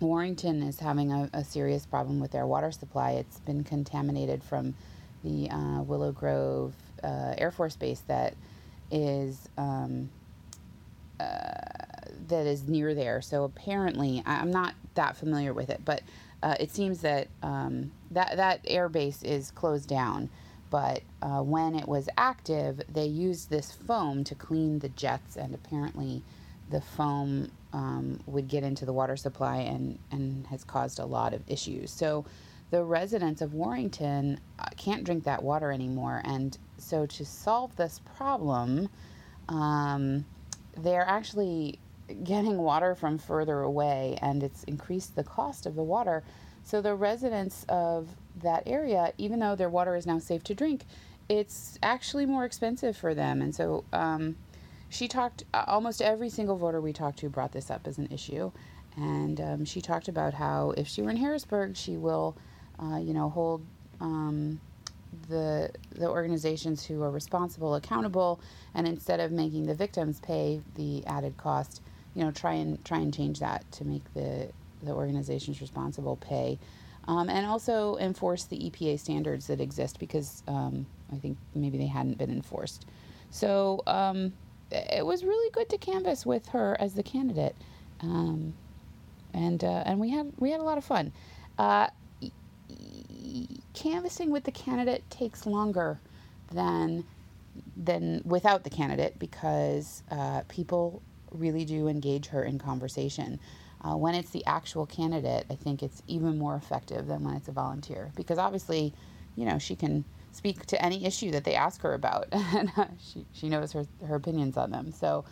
Warrington 0.00 0.62
is 0.62 0.78
having 0.78 1.12
a, 1.12 1.30
a, 1.32 1.42
serious 1.42 1.86
problem 1.86 2.20
with 2.20 2.30
their 2.30 2.46
water 2.46 2.70
supply. 2.70 3.12
It's 3.12 3.40
been 3.40 3.64
contaminated 3.64 4.44
from 4.44 4.74
the 5.24 5.48
uh, 5.48 5.82
Willow 5.82 6.12
Grove 6.12 6.74
uh, 7.02 7.34
Air 7.38 7.50
Force 7.50 7.76
Base 7.76 8.00
that 8.06 8.34
is 8.90 9.48
um, 9.56 10.10
uh, 11.18 11.24
that 12.28 12.46
is 12.46 12.68
near 12.68 12.94
there. 12.94 13.22
So 13.22 13.44
apparently, 13.44 14.22
I'm 14.26 14.50
not 14.50 14.74
that 14.94 15.16
familiar 15.16 15.54
with 15.54 15.70
it, 15.70 15.80
but 15.84 16.02
uh, 16.42 16.56
it 16.60 16.70
seems 16.70 17.00
that 17.00 17.28
um, 17.42 17.90
that 18.10 18.36
that 18.36 18.60
air 18.66 18.88
base 18.88 19.22
is 19.22 19.50
closed 19.50 19.88
down. 19.88 20.28
But 20.70 21.02
uh, 21.22 21.42
when 21.42 21.74
it 21.74 21.86
was 21.86 22.08
active, 22.18 22.82
they 22.92 23.06
used 23.06 23.50
this 23.50 23.72
foam 23.72 24.24
to 24.24 24.34
clean 24.34 24.80
the 24.80 24.88
jets, 24.90 25.36
and 25.36 25.54
apparently, 25.54 26.22
the 26.70 26.80
foam 26.80 27.50
um, 27.72 28.18
would 28.26 28.48
get 28.48 28.64
into 28.64 28.84
the 28.84 28.92
water 28.92 29.16
supply 29.16 29.58
and, 29.58 29.98
and 30.10 30.46
has 30.48 30.64
caused 30.64 30.98
a 30.98 31.04
lot 31.04 31.34
of 31.34 31.42
issues. 31.48 31.90
So 31.90 32.24
the 32.70 32.82
residents 32.82 33.42
of 33.42 33.54
Warrington 33.54 34.40
uh, 34.58 34.64
can't 34.76 35.04
drink 35.04 35.24
that 35.24 35.42
water 35.42 35.70
anymore. 35.70 36.22
And 36.24 36.56
so 36.78 37.06
to 37.06 37.24
solve 37.24 37.76
this 37.76 38.00
problem, 38.16 38.88
um, 39.48 40.24
they're 40.76 41.06
actually 41.06 41.78
getting 42.24 42.58
water 42.58 42.94
from 42.94 43.18
further 43.18 43.60
away 43.60 44.18
and 44.22 44.42
it's 44.42 44.64
increased 44.64 45.16
the 45.16 45.24
cost 45.24 45.66
of 45.66 45.74
the 45.74 45.82
water. 45.82 46.22
So 46.64 46.80
the 46.80 46.94
residents 46.94 47.64
of 47.68 48.08
that 48.42 48.62
area, 48.66 49.12
even 49.18 49.40
though 49.40 49.54
their 49.54 49.70
water 49.70 49.96
is 49.96 50.06
now 50.06 50.18
safe 50.18 50.42
to 50.44 50.54
drink, 50.54 50.84
it's 51.28 51.78
actually 51.82 52.26
more 52.26 52.44
expensive 52.44 52.96
for 52.96 53.14
them. 53.14 53.42
And 53.42 53.54
so 53.54 53.84
um, 53.92 54.36
she 54.88 55.08
talked, 55.08 55.44
uh, 55.54 55.64
almost 55.66 56.00
every 56.00 56.28
single 56.28 56.56
voter 56.56 56.80
we 56.80 56.92
talked 56.92 57.18
to 57.20 57.28
brought 57.28 57.52
this 57.52 57.70
up 57.70 57.86
as 57.86 57.98
an 57.98 58.08
issue. 58.10 58.52
And 58.96 59.40
um, 59.40 59.64
she 59.64 59.80
talked 59.80 60.08
about 60.08 60.34
how 60.34 60.72
if 60.76 60.86
she 60.86 61.02
were 61.02 61.10
in 61.10 61.16
Harrisburg, 61.16 61.76
she 61.76 61.96
will, 61.96 62.36
uh, 62.82 62.96
you 62.96 63.12
know, 63.12 63.28
hold 63.28 63.62
um, 64.00 64.60
the 65.28 65.70
the 65.92 66.08
organizations 66.08 66.84
who 66.84 67.02
are 67.02 67.10
responsible 67.10 67.74
accountable, 67.74 68.40
and 68.74 68.86
instead 68.86 69.20
of 69.20 69.32
making 69.32 69.66
the 69.66 69.74
victims 69.74 70.20
pay 70.20 70.60
the 70.74 71.04
added 71.06 71.36
cost, 71.36 71.82
you 72.14 72.24
know, 72.24 72.30
try 72.30 72.54
and 72.54 72.82
try 72.84 72.98
and 72.98 73.12
change 73.12 73.40
that 73.40 73.70
to 73.72 73.84
make 73.84 74.02
the 74.14 74.48
the 74.82 74.92
organizations 74.92 75.60
responsible 75.60 76.16
pay, 76.16 76.58
um, 77.08 77.28
and 77.28 77.46
also 77.46 77.96
enforce 77.96 78.44
the 78.44 78.56
EPA 78.58 78.98
standards 78.98 79.46
that 79.46 79.60
exist 79.60 79.98
because 79.98 80.42
um, 80.48 80.86
I 81.12 81.16
think 81.16 81.38
maybe 81.54 81.78
they 81.78 81.86
hadn't 81.86 82.18
been 82.18 82.30
enforced. 82.30 82.86
So 83.30 83.82
um, 83.86 84.32
it 84.70 85.04
was 85.04 85.24
really 85.24 85.50
good 85.50 85.68
to 85.70 85.78
canvass 85.78 86.26
with 86.26 86.48
her 86.48 86.76
as 86.80 86.94
the 86.94 87.02
candidate, 87.02 87.54
um, 88.00 88.54
and 89.32 89.62
uh, 89.62 89.82
and 89.86 90.00
we 90.00 90.10
had 90.10 90.32
we 90.38 90.50
had 90.50 90.60
a 90.60 90.64
lot 90.64 90.78
of 90.78 90.84
fun. 90.84 91.12
Uh, 91.58 91.88
canvassing 93.74 94.30
with 94.30 94.44
the 94.44 94.50
candidate 94.52 95.08
takes 95.10 95.46
longer 95.46 96.00
than 96.52 97.04
than 97.76 98.22
without 98.24 98.64
the 98.64 98.70
candidate 98.70 99.18
because 99.18 100.02
uh, 100.10 100.42
people 100.48 101.02
really 101.32 101.64
do 101.64 101.88
engage 101.88 102.26
her 102.26 102.44
in 102.44 102.58
conversation. 102.58 103.38
Uh, 103.82 103.96
when 103.96 104.14
it's 104.14 104.30
the 104.30 104.44
actual 104.46 104.86
candidate, 104.86 105.44
I 105.50 105.54
think 105.54 105.82
it's 105.82 106.02
even 106.06 106.38
more 106.38 106.56
effective 106.56 107.06
than 107.06 107.22
when 107.22 107.34
it's 107.34 107.48
a 107.48 107.52
volunteer 107.52 108.10
because 108.16 108.38
obviously, 108.38 108.92
you 109.36 109.44
know, 109.44 109.58
she 109.58 109.76
can 109.76 110.04
speak 110.32 110.66
to 110.66 110.82
any 110.84 111.04
issue 111.04 111.30
that 111.30 111.44
they 111.44 111.54
ask 111.54 111.80
her 111.82 111.94
about, 111.94 112.26
and 112.32 112.70
uh, 112.76 112.86
she 112.98 113.24
she 113.32 113.48
knows 113.48 113.72
her 113.72 113.86
her 114.06 114.14
opinions 114.16 114.56
on 114.56 114.70
them. 114.70 114.92
So. 114.92 115.24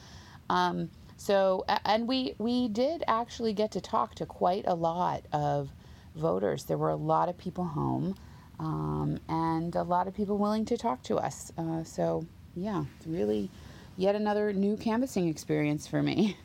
Um, 0.50 0.90
so 1.16 1.64
and 1.84 2.08
we 2.08 2.34
we 2.38 2.68
did 2.68 3.04
actually 3.06 3.52
get 3.52 3.70
to 3.72 3.80
talk 3.80 4.14
to 4.16 4.26
quite 4.26 4.64
a 4.66 4.74
lot 4.74 5.22
of 5.32 5.70
voters. 6.14 6.64
There 6.64 6.76
were 6.76 6.90
a 6.90 6.96
lot 6.96 7.28
of 7.28 7.38
people 7.38 7.64
home, 7.64 8.16
um, 8.58 9.18
and 9.28 9.74
a 9.74 9.82
lot 9.82 10.08
of 10.08 10.14
people 10.14 10.38
willing 10.38 10.64
to 10.66 10.76
talk 10.76 11.02
to 11.04 11.16
us. 11.16 11.52
Uh, 11.56 11.84
so 11.84 12.26
yeah, 12.56 12.84
it's 12.96 13.06
really 13.06 13.50
yet 13.96 14.14
another 14.14 14.52
new 14.52 14.76
canvassing 14.76 15.28
experience 15.28 15.86
for 15.86 16.02
me. 16.02 16.36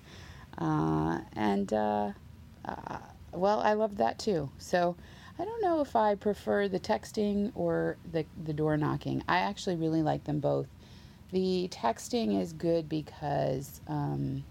Uh, 0.60 1.20
and 1.34 1.74
uh, 1.74 2.12
uh 2.66 3.00
well, 3.32 3.60
I 3.62 3.74
loved 3.74 3.98
that 3.98 4.20
too. 4.20 4.50
So 4.58 4.96
I 5.38 5.46
don't 5.46 5.62
know 5.62 5.82
if 5.82 5.96
I 5.96 6.16
prefer 6.16 6.68
the 6.68 6.80
texting 6.80 7.51
or 7.56 7.98
the, 8.12 8.25
the 8.44 8.54
door 8.54 8.75
knocking. 8.75 9.24
I 9.28 9.39
actually 9.39 9.78
really 9.78 10.01
like 10.01 10.25
them 10.25 10.39
both. 10.39 10.68
The 11.32 11.70
texting 11.72 12.39
is 12.39 12.54
good 12.54 12.89
because 12.89 13.82
um, 13.88 14.44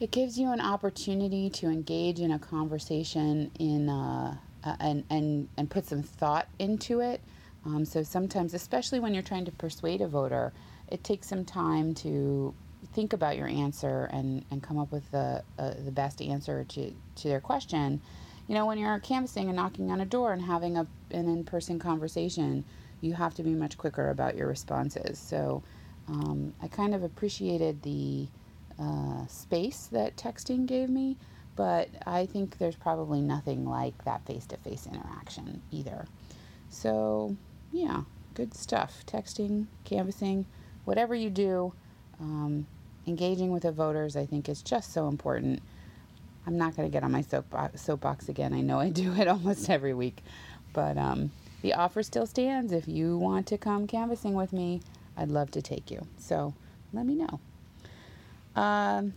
it 0.00 0.10
gives 0.10 0.38
you 0.38 0.50
an 0.50 0.60
opportunity 0.60 1.50
to 1.50 1.66
engage 1.66 2.18
in 2.18 2.30
a 2.32 2.38
conversation 2.38 3.50
in 3.58 3.88
uh, 3.88 4.36
and, 4.80 5.04
and, 5.10 5.48
and 5.56 5.70
put 5.70 5.86
some 5.86 6.02
thought 6.02 6.48
into 6.58 7.00
it. 7.00 7.20
Um, 7.64 7.84
so 7.84 8.02
sometimes, 8.02 8.54
especially 8.54 9.00
when 9.00 9.12
you're 9.12 9.22
trying 9.22 9.44
to 9.44 9.52
persuade 9.52 10.00
a 10.00 10.08
voter, 10.08 10.52
it 10.88 11.04
takes 11.04 11.28
some 11.28 11.44
time 11.44 11.94
to 11.96 12.54
think 12.92 13.12
about 13.12 13.36
your 13.36 13.48
answer 13.48 14.08
and, 14.12 14.44
and 14.50 14.62
come 14.62 14.78
up 14.78 14.90
with 14.92 15.10
the, 15.10 15.42
uh, 15.58 15.74
the 15.84 15.92
best 15.92 16.20
answer 16.20 16.64
to, 16.64 16.92
to 17.16 17.28
their 17.28 17.40
question 17.40 18.00
you 18.50 18.56
know, 18.56 18.66
when 18.66 18.78
you're 18.78 18.98
canvassing 18.98 19.46
and 19.46 19.54
knocking 19.54 19.92
on 19.92 20.00
a 20.00 20.04
door 20.04 20.32
and 20.32 20.42
having 20.42 20.76
a, 20.76 20.84
an 21.12 21.28
in 21.28 21.44
person 21.44 21.78
conversation, 21.78 22.64
you 23.00 23.14
have 23.14 23.32
to 23.34 23.44
be 23.44 23.54
much 23.54 23.78
quicker 23.78 24.10
about 24.10 24.34
your 24.34 24.48
responses. 24.48 25.20
So 25.20 25.62
um, 26.08 26.52
I 26.60 26.66
kind 26.66 26.92
of 26.92 27.04
appreciated 27.04 27.80
the 27.82 28.26
uh, 28.76 29.24
space 29.28 29.88
that 29.92 30.16
texting 30.16 30.66
gave 30.66 30.90
me, 30.90 31.16
but 31.54 31.90
I 32.08 32.26
think 32.26 32.58
there's 32.58 32.74
probably 32.74 33.20
nothing 33.20 33.68
like 33.68 34.04
that 34.04 34.26
face 34.26 34.46
to 34.46 34.56
face 34.56 34.88
interaction 34.92 35.62
either. 35.70 36.06
So, 36.70 37.36
yeah, 37.70 38.02
good 38.34 38.52
stuff. 38.54 39.04
Texting, 39.06 39.66
canvassing, 39.84 40.44
whatever 40.84 41.14
you 41.14 41.30
do, 41.30 41.72
um, 42.18 42.66
engaging 43.06 43.50
with 43.50 43.62
the 43.62 43.72
voters, 43.72 44.16
I 44.16 44.26
think, 44.26 44.48
is 44.48 44.62
just 44.62 44.92
so 44.92 45.08
important. 45.08 45.62
I'm 46.46 46.56
not 46.56 46.76
going 46.76 46.88
to 46.88 46.92
get 46.92 47.02
on 47.02 47.12
my 47.12 47.22
soapbox, 47.22 47.80
soapbox 47.82 48.28
again. 48.28 48.52
I 48.52 48.60
know 48.60 48.78
I 48.78 48.90
do 48.90 49.14
it 49.14 49.28
almost 49.28 49.68
every 49.70 49.94
week. 49.94 50.22
But 50.72 50.96
um, 50.96 51.32
the 51.62 51.74
offer 51.74 52.02
still 52.02 52.26
stands. 52.26 52.72
If 52.72 52.88
you 52.88 53.16
want 53.16 53.46
to 53.48 53.58
come 53.58 53.86
canvassing 53.86 54.34
with 54.34 54.52
me, 54.52 54.80
I'd 55.16 55.28
love 55.28 55.50
to 55.52 55.62
take 55.62 55.90
you. 55.90 56.06
So 56.18 56.54
let 56.92 57.06
me 57.06 57.14
know. 57.14 57.40
Um, 58.56 59.12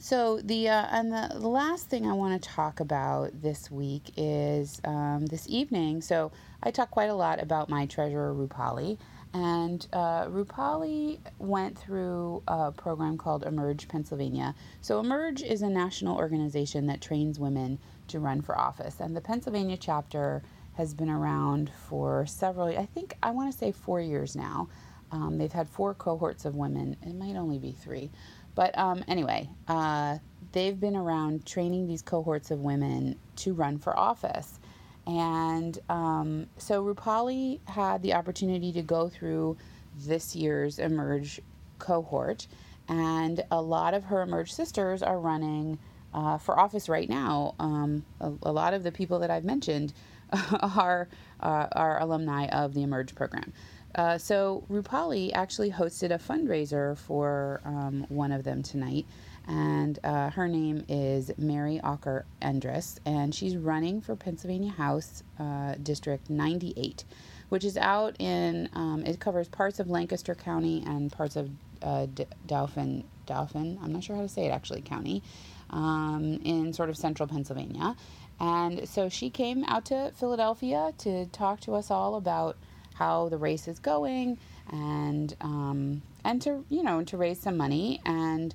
so 0.00 0.40
the 0.40 0.68
uh, 0.68 0.86
and 0.90 1.12
the, 1.12 1.30
the 1.38 1.48
last 1.48 1.88
thing 1.88 2.06
I 2.06 2.12
want 2.12 2.40
to 2.40 2.48
talk 2.48 2.80
about 2.80 3.40
this 3.40 3.70
week 3.70 4.10
is 4.16 4.80
um, 4.84 5.26
this 5.26 5.46
evening. 5.48 6.02
So 6.02 6.32
I 6.62 6.70
talk 6.70 6.90
quite 6.90 7.10
a 7.10 7.14
lot 7.14 7.42
about 7.42 7.68
my 7.68 7.86
treasurer 7.86 8.34
Rupali, 8.34 8.98
and 9.36 9.86
uh, 9.92 10.24
Rupali 10.28 11.18
went 11.38 11.78
through 11.78 12.42
a 12.48 12.72
program 12.72 13.18
called 13.18 13.44
Emerge 13.44 13.86
Pennsylvania. 13.86 14.54
So, 14.80 14.98
Emerge 14.98 15.42
is 15.42 15.60
a 15.60 15.68
national 15.68 16.16
organization 16.16 16.86
that 16.86 17.02
trains 17.02 17.38
women 17.38 17.78
to 18.08 18.18
run 18.18 18.40
for 18.40 18.58
office. 18.58 18.98
And 18.98 19.14
the 19.14 19.20
Pennsylvania 19.20 19.76
chapter 19.76 20.42
has 20.72 20.94
been 20.94 21.10
around 21.10 21.70
for 21.86 22.24
several, 22.24 22.68
I 22.68 22.86
think, 22.86 23.18
I 23.22 23.30
want 23.30 23.52
to 23.52 23.58
say 23.58 23.72
four 23.72 24.00
years 24.00 24.36
now. 24.36 24.68
Um, 25.12 25.36
they've 25.36 25.52
had 25.52 25.68
four 25.68 25.92
cohorts 25.92 26.46
of 26.46 26.56
women. 26.56 26.96
It 27.02 27.14
might 27.14 27.36
only 27.36 27.58
be 27.58 27.72
three. 27.72 28.10
But 28.54 28.76
um, 28.78 29.04
anyway, 29.06 29.50
uh, 29.68 30.16
they've 30.52 30.80
been 30.80 30.96
around 30.96 31.44
training 31.44 31.86
these 31.86 32.00
cohorts 32.00 32.50
of 32.50 32.60
women 32.60 33.18
to 33.36 33.52
run 33.52 33.76
for 33.76 33.98
office. 33.98 34.60
And 35.06 35.78
um, 35.88 36.46
so 36.58 36.84
Rupali 36.84 37.60
had 37.68 38.02
the 38.02 38.14
opportunity 38.14 38.72
to 38.72 38.82
go 38.82 39.08
through 39.08 39.56
this 39.96 40.34
year's 40.34 40.78
Emerge 40.78 41.40
cohort, 41.78 42.46
and 42.88 43.42
a 43.50 43.60
lot 43.60 43.94
of 43.94 44.04
her 44.04 44.22
Emerge 44.22 44.52
sisters 44.52 45.02
are 45.02 45.18
running 45.18 45.78
uh, 46.12 46.38
for 46.38 46.58
office 46.58 46.88
right 46.88 47.08
now. 47.08 47.54
Um, 47.60 48.04
a, 48.20 48.32
a, 48.42 48.52
lot 48.52 48.74
of 48.74 48.82
the 48.82 48.90
people 48.90 49.18
that 49.20 49.30
I've 49.30 49.44
mentioned 49.44 49.92
are 50.60 51.08
uh, 51.40 51.66
are 51.72 52.00
alumni 52.00 52.46
of 52.46 52.74
the 52.74 52.82
Emerge 52.82 53.14
program. 53.14 53.52
Uh, 53.94 54.18
so 54.18 54.64
Rupali 54.70 55.30
actually 55.34 55.70
hosted 55.70 56.10
a 56.10 56.18
fundraiser 56.18 56.98
for 56.98 57.60
um, 57.64 58.06
one 58.08 58.32
of 58.32 58.44
them 58.44 58.62
tonight, 58.62 59.06
and 59.46 59.98
uh, 60.02 60.30
her 60.30 60.48
name 60.48 60.84
is 60.88 61.30
Mary 61.38 61.80
Ocker 61.82 62.24
Endress, 62.42 62.98
and 63.04 63.34
she's 63.34 63.56
running 63.56 64.00
for 64.00 64.16
Pennsylvania 64.16 64.72
House 64.72 65.22
uh, 65.38 65.74
District 65.82 66.28
98, 66.28 67.04
which 67.48 67.64
is 67.64 67.76
out 67.76 68.16
in, 68.18 68.68
um, 68.72 69.04
it 69.06 69.20
covers 69.20 69.48
parts 69.48 69.78
of 69.78 69.88
Lancaster 69.88 70.34
County 70.34 70.82
and 70.86 71.12
parts 71.12 71.36
of 71.36 71.50
uh, 71.82 72.06
D- 72.06 72.26
Dauphin, 72.46 73.04
Dauphin, 73.26 73.78
I'm 73.82 73.92
not 73.92 74.02
sure 74.02 74.16
how 74.16 74.22
to 74.22 74.28
say 74.28 74.46
it 74.46 74.50
actually, 74.50 74.82
county, 74.82 75.22
um, 75.70 76.40
in 76.44 76.72
sort 76.72 76.88
of 76.88 76.96
central 76.96 77.28
Pennsylvania. 77.28 77.96
And 78.40 78.88
so 78.88 79.08
she 79.08 79.30
came 79.30 79.64
out 79.64 79.86
to 79.86 80.12
Philadelphia 80.16 80.92
to 80.98 81.26
talk 81.26 81.60
to 81.60 81.74
us 81.74 81.90
all 81.90 82.16
about 82.16 82.56
how 82.94 83.28
the 83.28 83.36
race 83.36 83.68
is 83.68 83.78
going 83.78 84.38
and 84.72 85.34
um, 85.40 86.02
and 86.24 86.42
to 86.42 86.64
you 86.68 86.82
know 86.82 87.02
to 87.04 87.16
raise 87.16 87.38
some 87.38 87.56
money 87.56 88.00
and 88.04 88.54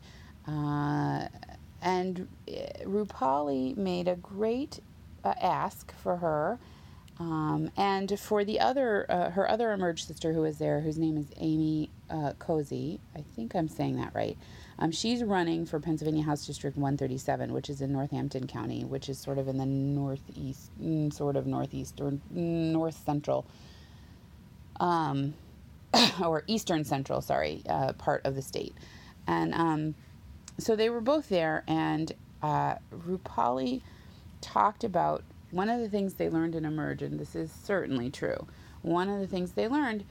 uh, 0.52 1.28
and 1.82 2.28
uh, 2.48 2.52
Rupali 2.84 3.76
made 3.78 4.08
a 4.08 4.16
great 4.16 4.80
uh, 5.24 5.34
ask 5.42 5.94
for 5.96 6.18
her. 6.18 6.60
Um, 7.20 7.70
and 7.78 8.20
for 8.20 8.44
the 8.44 8.60
other, 8.60 9.06
uh, 9.10 9.30
her 9.30 9.50
other 9.50 9.72
emerged 9.72 10.08
sister 10.08 10.34
who 10.34 10.42
was 10.42 10.58
there, 10.58 10.82
whose 10.82 10.98
name 10.98 11.18
is 11.18 11.28
Amy 11.38 11.92
uh, 12.10 12.34
Cozze, 12.40 13.00
I 13.16 13.22
think 13.36 13.56
I'm 13.56 13.68
saying 13.68 13.98
that 13.98 14.14
right. 14.16 14.38
Um, 14.80 14.92
she's 14.92 15.24
running 15.24 15.68
for 15.68 15.80
Pennsylvania 15.80 16.24
House 16.24 16.48
District 16.48 16.76
137, 16.76 17.54
which 17.54 17.70
is 17.70 17.82
in 17.82 17.92
Northampton 17.92 18.48
County, 18.48 18.84
which 18.84 19.08
is 19.08 19.20
sort 19.20 19.38
of 19.38 19.48
in 19.48 19.58
the 19.58 19.66
northeast, 19.66 20.72
mm, 20.82 21.14
sort 21.14 21.36
of 21.36 21.46
northeast 21.46 22.02
or 22.02 22.14
north 22.32 23.00
central, 23.06 23.46
um, 24.80 25.36
or 26.24 26.44
eastern 26.48 26.84
central, 26.84 27.22
sorry, 27.22 27.62
uh, 27.70 27.94
part 27.94 28.26
of 28.26 28.34
the 28.34 28.42
state. 28.42 28.74
And 29.28 29.54
um, 29.54 29.96
so 30.58 30.76
they 30.76 30.90
were 30.90 31.02
both 31.02 31.30
there, 31.30 31.64
and 31.68 32.12
uh, 32.42 32.76
Rupali 32.94 33.82
talked 34.42 34.84
about 34.84 35.24
one 35.52 35.70
of 35.70 35.80
the 35.80 35.90
things 35.90 36.14
they 36.16 36.30
learned 36.30 36.56
in 36.56 36.66
Emerge, 36.66 37.02
and 37.02 37.20
this 37.20 37.36
is 37.36 37.52
certainly 37.52 38.10
true. 38.10 38.48
One 38.82 39.10
of 39.10 39.20
the 39.20 39.28
things 39.28 39.52
they 39.52 39.68
learned 39.68 40.06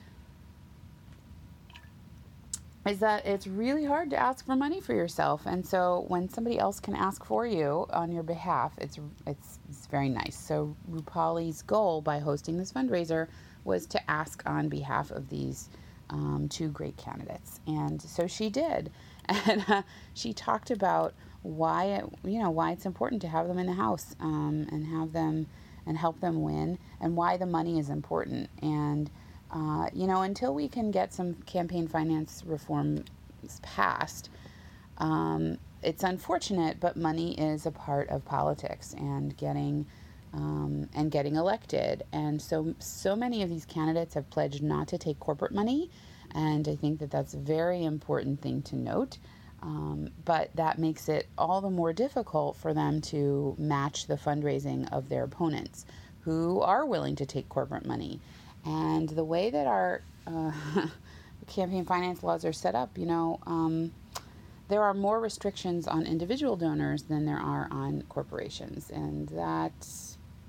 is 2.87 2.99
that 3.00 3.26
it's 3.26 3.47
really 3.47 3.85
hard 3.85 4.11
to 4.11 4.16
ask 4.16 4.47
for 4.47 4.56
money 4.56 4.80
for 4.80 4.94
yourself, 4.94 5.42
and 5.47 5.66
so 5.66 6.04
when 6.09 6.28
somebody 6.28 6.59
else 6.59 6.80
can 6.80 6.97
ask 6.97 7.25
for 7.25 7.47
you 7.47 7.87
on 7.92 8.11
your 8.11 8.23
behalf, 8.23 8.73
it's 8.78 8.99
it's, 9.26 9.59
it's 9.68 9.87
very 9.87 10.09
nice. 10.09 10.37
So 10.37 10.75
Rupali's 10.90 11.62
goal 11.62 12.00
by 12.00 12.18
hosting 12.18 12.56
this 12.56 12.73
fundraiser 12.73 13.28
was 13.64 13.87
to 13.87 14.11
ask 14.11 14.42
on 14.47 14.68
behalf 14.68 15.11
of 15.11 15.28
these 15.28 15.68
um, 16.09 16.49
two 16.50 16.68
great 16.68 16.97
candidates, 16.97 17.61
and 17.66 18.00
so 18.00 18.26
she 18.26 18.49
did, 18.49 18.90
and 19.46 19.64
uh, 19.68 19.82
she 20.14 20.32
talked 20.32 20.70
about 20.70 21.14
why 21.42 21.84
it, 21.87 22.04
you 22.25 22.38
know 22.38 22.50
why 22.50 22.72
it's 22.72 22.87
important 22.87 23.22
to 23.22 23.28
have 23.28 23.49
them 23.49 23.58
in 23.58 23.66
the 23.66 23.72
house 23.72 24.14
um, 24.20 24.66
and 24.70 24.87
have 24.87 25.12
them 25.12 25.46
and 25.87 25.96
help 25.96 26.20
them 26.20 26.42
win, 26.42 26.78
and 27.00 27.16
why 27.16 27.37
the 27.37 27.46
money 27.46 27.78
is 27.78 27.88
important 27.88 28.50
and 28.62 29.10
uh, 29.52 29.88
you 29.92 30.06
know, 30.06 30.22
until 30.22 30.54
we 30.54 30.68
can 30.68 30.90
get 30.90 31.12
some 31.12 31.34
campaign 31.46 31.88
finance 31.88 32.42
reform 32.46 33.04
passed, 33.62 34.30
um, 34.99 35.58
it's 35.82 36.04
unfortunate, 36.04 36.78
but 36.78 36.96
money 36.96 37.38
is 37.38 37.66
a 37.66 37.70
part 37.70 38.08
of 38.10 38.25
politics 38.25 38.94
and 38.94 39.37
getting 39.37 39.87
um, 40.32 40.88
and 40.94 41.10
getting 41.10 41.34
elected. 41.34 42.04
And 42.12 42.40
so, 42.40 42.75
so 42.78 43.16
many 43.16 43.42
of 43.42 43.49
these 43.49 43.64
candidates 43.64 44.14
have 44.14 44.30
pledged 44.30 44.62
not 44.62 44.87
to 44.88 44.99
take 44.99 45.18
corporate 45.18 45.52
money, 45.52 45.90
and 46.34 46.66
I 46.68 46.76
think 46.76 47.00
that 47.00 47.10
that's 47.10 47.34
a 47.34 47.38
very 47.38 47.84
important 47.84 48.40
thing 48.40 48.62
to 48.62 48.76
note. 48.76 49.18
Um, 49.62 50.08
but 50.25 50.50
that 50.54 50.78
makes 50.78 51.08
it 51.08 51.28
all 51.37 51.60
the 51.60 51.70
more 51.70 51.92
difficult 51.92 52.56
for 52.56 52.72
them 52.72 53.00
to 53.02 53.54
match 53.58 54.06
the 54.06 54.16
fundraising 54.16 54.90
of 54.90 55.08
their 55.08 55.25
opponents 55.25 55.84
who 56.20 56.60
are 56.60 56.87
willing 56.87 57.16
to 57.16 57.26
take 57.26 57.49
corporate 57.49 57.84
money. 57.84 58.20
And 58.64 59.08
the 59.08 59.25
way 59.25 59.50
that 59.50 59.66
our 59.66 60.02
uh, 60.26 60.52
campaign 61.46 61.84
finance 61.84 62.22
laws 62.22 62.44
are 62.44 62.52
set 62.52 62.75
up, 62.75 62.96
you 62.96 63.06
know, 63.06 63.38
um, 63.46 63.92
there 64.68 64.82
are 64.82 64.94
more 64.94 65.20
restrictions 65.20 65.87
on 65.88 66.06
individual 66.06 66.56
donors 66.56 67.02
than 67.02 67.26
there 67.26 67.38
are 67.38 67.68
on 67.70 68.02
corporations. 68.08 68.90
And 68.90 69.28
that 69.30 69.72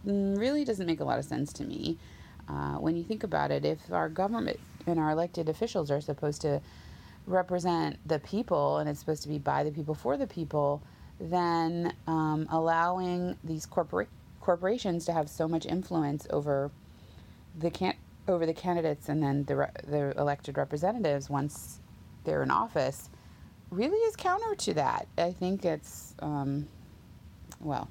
really 0.06 0.64
doesn't 0.64 0.86
make 0.86 1.00
a 1.00 1.04
lot 1.04 1.20
of 1.20 1.26
sense 1.26 1.52
to 1.54 1.64
me. 1.64 1.98
Uh, 2.48 2.76
when 2.76 2.96
you 2.96 3.04
think 3.04 3.24
about 3.24 3.52
it, 3.52 3.66
if 3.66 3.80
our 3.92 4.10
government 4.10 4.60
and 4.88 5.00
our 5.00 5.12
elected 5.12 5.50
officials 5.50 5.92
are 5.92 6.02
supposed 6.02 6.42
to 6.42 6.62
represent 7.28 7.98
the 8.08 8.20
people 8.20 8.78
and 8.78 8.90
it's 8.90 9.00
supposed 9.00 9.24
to 9.24 9.30
be 9.30 9.38
by 9.38 9.64
the 9.64 9.72
people 9.72 9.94
for 9.94 10.18
the 10.18 10.28
people, 10.28 10.82
then 11.20 11.94
um, 12.08 12.48
allowing 12.50 13.38
these 13.44 13.66
corpora- 13.66 14.08
corporations 14.40 15.06
to 15.06 15.14
have 15.14 15.30
so 15.30 15.48
much 15.48 15.66
influence 15.66 16.28
over 16.30 16.72
the 17.60 17.70
can 17.70 17.94
over 18.28 18.46
the 18.46 18.54
candidates 18.54 19.10
and 19.10 19.22
then 19.22 19.44
the 19.46 19.56
re- 19.56 19.70
the 19.88 20.18
elected 20.18 20.58
representatives 20.58 21.30
once 21.30 21.80
they're 22.24 22.44
in 22.44 22.52
office 22.52 23.10
really 23.72 23.98
is 23.98 24.16
counter 24.16 24.56
to 24.56 24.74
that. 24.76 25.08
I 25.18 25.32
think 25.32 25.66
it's 25.66 26.14
um, 26.20 26.68
well, 27.60 27.90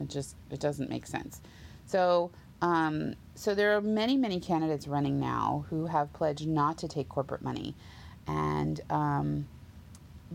it 0.00 0.08
just 0.08 0.36
it 0.50 0.60
doesn't 0.60 0.90
make 0.90 1.06
sense. 1.06 1.40
So 1.86 2.30
um, 2.60 3.14
so 3.34 3.54
there 3.54 3.76
are 3.76 3.80
many 3.80 4.16
many 4.16 4.40
candidates 4.40 4.88
running 4.88 5.20
now 5.20 5.64
who 5.70 5.86
have 5.86 6.12
pledged 6.12 6.46
not 6.46 6.78
to 6.78 6.88
take 6.88 7.08
corporate 7.08 7.42
money, 7.42 7.74
and 8.26 8.80
um, 8.90 9.48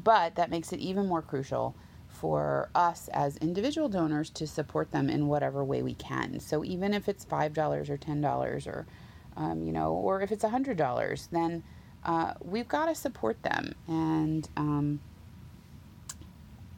but 0.02 0.36
that 0.36 0.50
makes 0.50 0.72
it 0.74 0.80
even 0.80 1.08
more 1.08 1.22
crucial 1.22 1.76
for 2.08 2.70
us 2.76 3.10
as 3.10 3.38
individual 3.38 3.90
donors 3.90 4.30
to 4.30 4.48
support 4.48 4.92
them 4.92 5.10
in 5.10 5.28
whatever 5.28 5.64
way 5.64 5.82
we 5.82 5.96
can. 5.96 6.40
So 6.40 6.64
even 6.64 6.94
if 6.94 7.10
it's 7.10 7.26
five 7.26 7.54
dollars 7.54 7.90
or 7.90 7.98
ten 7.98 8.22
dollars 8.22 8.68
or 8.68 8.86
um, 9.36 9.64
you 9.64 9.74
know, 9.74 9.94
or 9.94 10.22
if 10.22 10.32
it's 10.32 10.44
a 10.44 10.50
hundred 10.50 10.78
dollars, 10.78 11.28
then 11.32 11.64
uh, 12.06 12.34
we've 12.42 12.68
got 12.68 12.86
to 12.86 12.96
support 12.96 13.42
them 13.44 13.76
and. 13.88 14.48
Um, 14.58 15.02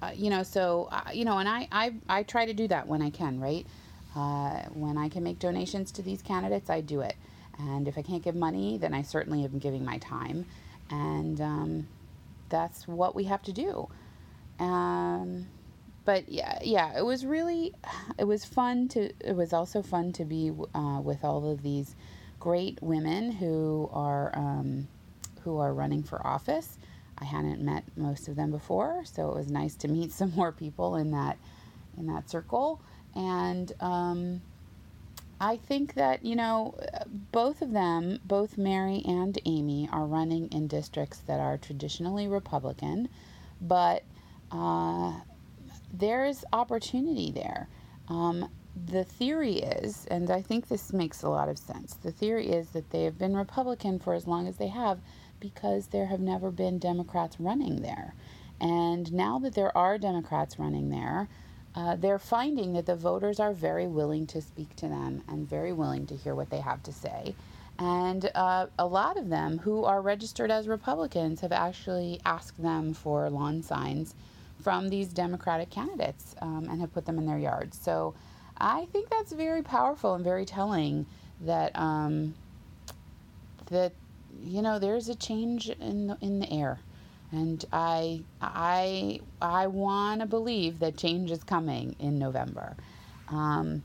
uh, 0.01 0.11
you 0.13 0.29
know, 0.29 0.43
so 0.43 0.87
uh, 0.91 1.09
you 1.13 1.25
know, 1.25 1.37
and 1.39 1.49
I, 1.49 1.67
I 1.71 1.93
I 2.07 2.23
try 2.23 2.45
to 2.45 2.53
do 2.53 2.67
that 2.67 2.87
when 2.87 3.01
I 3.01 3.09
can, 3.09 3.39
right? 3.39 3.65
Uh, 4.15 4.63
when 4.73 4.97
I 4.97 5.09
can 5.09 5.23
make 5.23 5.39
donations 5.39 5.91
to 5.93 6.01
these 6.01 6.21
candidates, 6.21 6.69
I 6.69 6.81
do 6.81 7.01
it. 7.01 7.15
And 7.59 7.87
if 7.87 7.97
I 7.97 8.01
can't 8.01 8.23
give 8.23 8.35
money, 8.35 8.77
then 8.77 8.93
I 8.93 9.01
certainly 9.01 9.43
am 9.43 9.59
giving 9.59 9.83
my 9.83 9.97
time, 9.97 10.45
and 10.89 11.39
um, 11.39 11.87
that's 12.49 12.87
what 12.87 13.15
we 13.15 13.25
have 13.25 13.41
to 13.43 13.53
do. 13.53 13.87
Um, 14.59 15.47
but 16.03 16.29
yeah, 16.29 16.59
yeah, 16.61 16.97
it 16.97 17.03
was 17.03 17.25
really, 17.25 17.73
it 18.17 18.25
was 18.25 18.45
fun 18.45 18.87
to. 18.89 19.11
It 19.19 19.35
was 19.35 19.53
also 19.53 19.81
fun 19.81 20.11
to 20.13 20.25
be 20.25 20.51
uh, 20.73 20.99
with 21.01 21.23
all 21.23 21.49
of 21.49 21.63
these 21.63 21.95
great 22.39 22.77
women 22.81 23.31
who 23.31 23.89
are 23.91 24.31
um, 24.37 24.87
who 25.43 25.57
are 25.59 25.73
running 25.73 26.03
for 26.03 26.25
office. 26.25 26.77
I 27.17 27.25
hadn't 27.25 27.61
met 27.61 27.85
most 27.95 28.27
of 28.27 28.35
them 28.35 28.51
before, 28.51 29.03
so 29.05 29.29
it 29.29 29.35
was 29.35 29.49
nice 29.49 29.75
to 29.75 29.87
meet 29.87 30.11
some 30.19 30.31
more 30.35 30.51
people 30.51 30.95
in 30.95 31.11
that 31.11 31.37
in 31.97 32.07
that 32.07 32.29
circle. 32.29 32.81
And 33.15 33.71
um, 33.79 34.41
I 35.39 35.57
think 35.57 35.93
that 35.95 36.25
you 36.25 36.35
know 36.35 36.75
both 37.31 37.61
of 37.61 37.71
them, 37.71 38.19
both 38.25 38.57
Mary 38.57 39.01
and 39.05 39.37
Amy, 39.45 39.89
are 39.91 40.05
running 40.05 40.47
in 40.47 40.67
districts 40.67 41.19
that 41.27 41.39
are 41.39 41.57
traditionally 41.57 42.27
Republican, 42.27 43.09
but 43.61 44.03
uh, 44.51 45.13
there's 45.93 46.43
opportunity 46.53 47.31
there. 47.31 47.67
Um, 48.07 48.49
the 48.87 49.03
theory 49.03 49.57
is, 49.59 50.05
and 50.11 50.29
I 50.29 50.41
think 50.41 50.67
this 50.67 50.91
makes 50.91 51.23
a 51.23 51.29
lot 51.29 51.47
of 51.47 51.57
sense, 51.57 51.93
the 51.93 52.11
theory 52.11 52.49
is 52.49 52.69
that 52.71 52.91
they 52.91 53.03
have 53.03 53.17
been 53.17 53.35
Republican 53.35 53.99
for 53.99 54.13
as 54.13 54.27
long 54.27 54.47
as 54.47 54.57
they 54.57 54.67
have 54.67 54.99
because 55.39 55.87
there 55.87 56.07
have 56.07 56.19
never 56.19 56.51
been 56.51 56.77
Democrats 56.79 57.39
running 57.39 57.81
there. 57.81 58.13
And 58.59 59.11
now 59.13 59.39
that 59.39 59.53
there 59.53 59.75
are 59.77 59.97
Democrats 59.97 60.59
running 60.59 60.89
there, 60.89 61.29
uh, 61.75 61.95
they're 61.95 62.19
finding 62.19 62.73
that 62.73 62.85
the 62.85 62.95
voters 62.95 63.39
are 63.39 63.53
very 63.53 63.87
willing 63.87 64.25
to 64.27 64.41
speak 64.41 64.75
to 64.77 64.87
them 64.87 65.21
and 65.27 65.47
very 65.47 65.73
willing 65.73 66.07
to 66.07 66.15
hear 66.15 66.33
what 66.33 66.49
they 66.49 66.59
have 66.59 66.81
to 66.83 66.93
say. 66.93 67.35
And 67.77 68.31
uh, 68.33 68.67
a 68.79 68.85
lot 68.85 69.17
of 69.17 69.29
them 69.29 69.57
who 69.57 69.83
are 69.83 70.01
registered 70.01 70.49
as 70.49 70.67
Republicans 70.67 71.41
have 71.41 71.51
actually 71.51 72.21
asked 72.25 72.61
them 72.61 72.93
for 72.93 73.29
lawn 73.29 73.61
signs 73.61 74.15
from 74.61 74.89
these 74.89 75.09
Democratic 75.09 75.69
candidates 75.69 76.35
um, 76.41 76.67
and 76.69 76.79
have 76.79 76.93
put 76.93 77.05
them 77.05 77.17
in 77.17 77.25
their 77.25 77.37
yards. 77.37 77.77
So 77.77 78.13
I 78.57 78.85
think 78.93 79.09
that's 79.09 79.33
very 79.33 79.61
powerful 79.61 80.13
and 80.13 80.23
very 80.23 80.45
telling 80.45 81.05
that 81.41 81.77
um, 81.77 82.35
that 83.67 83.91
you 84.41 84.61
know 84.61 84.79
there's 84.79 85.09
a 85.09 85.15
change 85.15 85.69
in 85.69 86.07
the, 86.07 86.17
in 86.21 86.39
the 86.39 86.51
air, 86.51 86.79
and 87.31 87.65
I 87.71 88.23
I 88.41 89.19
I 89.41 89.67
want 89.67 90.21
to 90.21 90.27
believe 90.27 90.79
that 90.79 90.97
change 90.97 91.31
is 91.31 91.43
coming 91.43 91.95
in 91.99 92.19
November. 92.19 92.75
Um, 93.29 93.83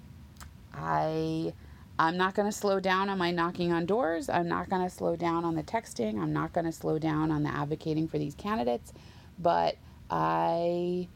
I 0.72 1.53
I'm 1.98 2.16
not 2.16 2.35
going 2.35 2.46
to 2.50 2.57
slow 2.57 2.81
down 2.81 3.11
on 3.11 3.18
my 3.18 3.31
knocking 3.31 3.72
on 3.72 3.85
doors. 3.85 4.31
I'm 4.31 4.48
not 4.48 4.70
going 4.70 4.83
to 4.83 4.88
slow 4.88 5.16
down 5.16 5.44
on 5.44 5.55
the 5.55 5.62
texting. 5.62 6.18
I'm 6.18 6.33
not 6.33 6.55
going 6.55 6.64
to 6.64 6.72
slow 6.72 6.98
down 6.98 7.31
on 7.31 7.42
the 7.42 7.50
advocating 7.50 8.09
for 8.09 8.18
these 8.18 8.35
candidates. 8.35 8.92
But 9.38 9.76
I 10.11 11.09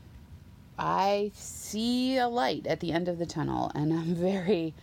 I 0.79 1.31
see 1.35 2.19
a 2.19 2.29
light 2.29 2.67
at 2.67 2.81
the 2.81 2.93
end 2.93 3.09
of 3.09 3.19
the 3.19 3.27
tunnel, 3.27 3.71
and 3.75 3.93
I'm 3.93 4.15
very 4.15 4.75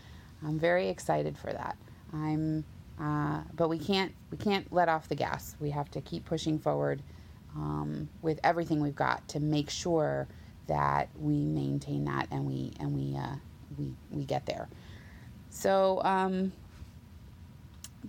I'm 0.43 0.57
very 0.57 0.89
excited 0.89 1.37
for 1.37 1.51
that. 1.53 1.77
I'm 2.13 2.65
uh, 2.99 3.41
but 3.55 3.67
we 3.67 3.79
can't 3.79 4.13
we 4.31 4.37
can't 4.37 4.71
let 4.71 4.89
off 4.89 5.09
the 5.09 5.15
gas. 5.15 5.55
We 5.59 5.71
have 5.71 5.89
to 5.91 6.01
keep 6.01 6.25
pushing 6.25 6.59
forward 6.59 7.01
um, 7.55 8.09
with 8.21 8.39
everything 8.43 8.81
we've 8.81 8.95
got 8.95 9.27
to 9.29 9.39
make 9.39 9.69
sure 9.69 10.27
that 10.67 11.09
we 11.19 11.45
maintain 11.45 12.05
that 12.05 12.27
and 12.31 12.45
we 12.45 12.71
and 12.79 12.93
we 12.93 13.17
uh, 13.17 13.35
we 13.77 13.93
we 14.09 14.23
get 14.25 14.45
there. 14.45 14.67
So, 15.49 16.01
um, 16.03 16.53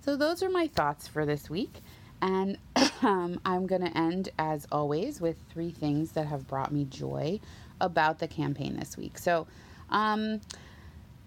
so 0.04 0.16
those 0.16 0.42
are 0.42 0.50
my 0.50 0.68
thoughts 0.68 1.08
for 1.08 1.26
this 1.26 1.50
week. 1.50 1.82
And 2.22 2.56
um, 3.02 3.40
I'm 3.44 3.66
going 3.66 3.82
to 3.82 3.98
end, 3.98 4.28
as 4.38 4.66
always, 4.70 5.20
with 5.20 5.36
three 5.52 5.72
things 5.72 6.12
that 6.12 6.26
have 6.26 6.46
brought 6.46 6.72
me 6.72 6.84
joy 6.84 7.40
about 7.80 8.20
the 8.20 8.28
campaign 8.28 8.76
this 8.76 8.96
week. 8.96 9.18
So, 9.18 9.48
um, 9.90 10.40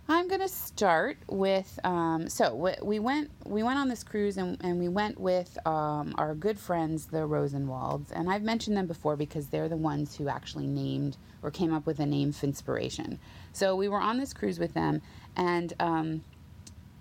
I'm 0.08 0.28
gonna 0.28 0.48
start 0.48 1.18
with 1.28 1.80
um, 1.84 2.30
so 2.30 2.54
we 2.84 3.00
went 3.00 3.32
we 3.44 3.64
went 3.64 3.80
on 3.80 3.90
this 3.90 4.04
cruise 4.04 4.38
and, 4.38 4.56
and 4.62 4.80
we 4.80 4.88
went 4.88 5.20
with 5.20 5.58
um, 5.66 6.14
our 6.20 6.36
good 6.36 6.60
friends 6.60 7.08
the 7.08 7.26
Rosenwalds 7.26 8.12
and 8.12 8.30
I've 8.30 8.44
mentioned 8.44 8.78
them 8.78 8.86
before 8.86 9.16
because 9.16 9.48
they're 9.48 9.68
the 9.68 9.78
ones 9.78 10.16
who 10.16 10.28
actually 10.28 10.68
named 10.68 11.18
or 11.42 11.50
came 11.50 11.74
up 11.74 11.88
with 11.88 11.98
the 11.98 12.06
name 12.06 12.32
Finspiration. 12.32 13.18
So 13.52 13.76
we 13.76 13.88
were 13.88 14.00
on 14.00 14.20
this 14.20 14.32
cruise 14.32 14.60
with 14.60 14.76
them 14.76 15.02
and 15.36 15.74
um, 15.80 16.24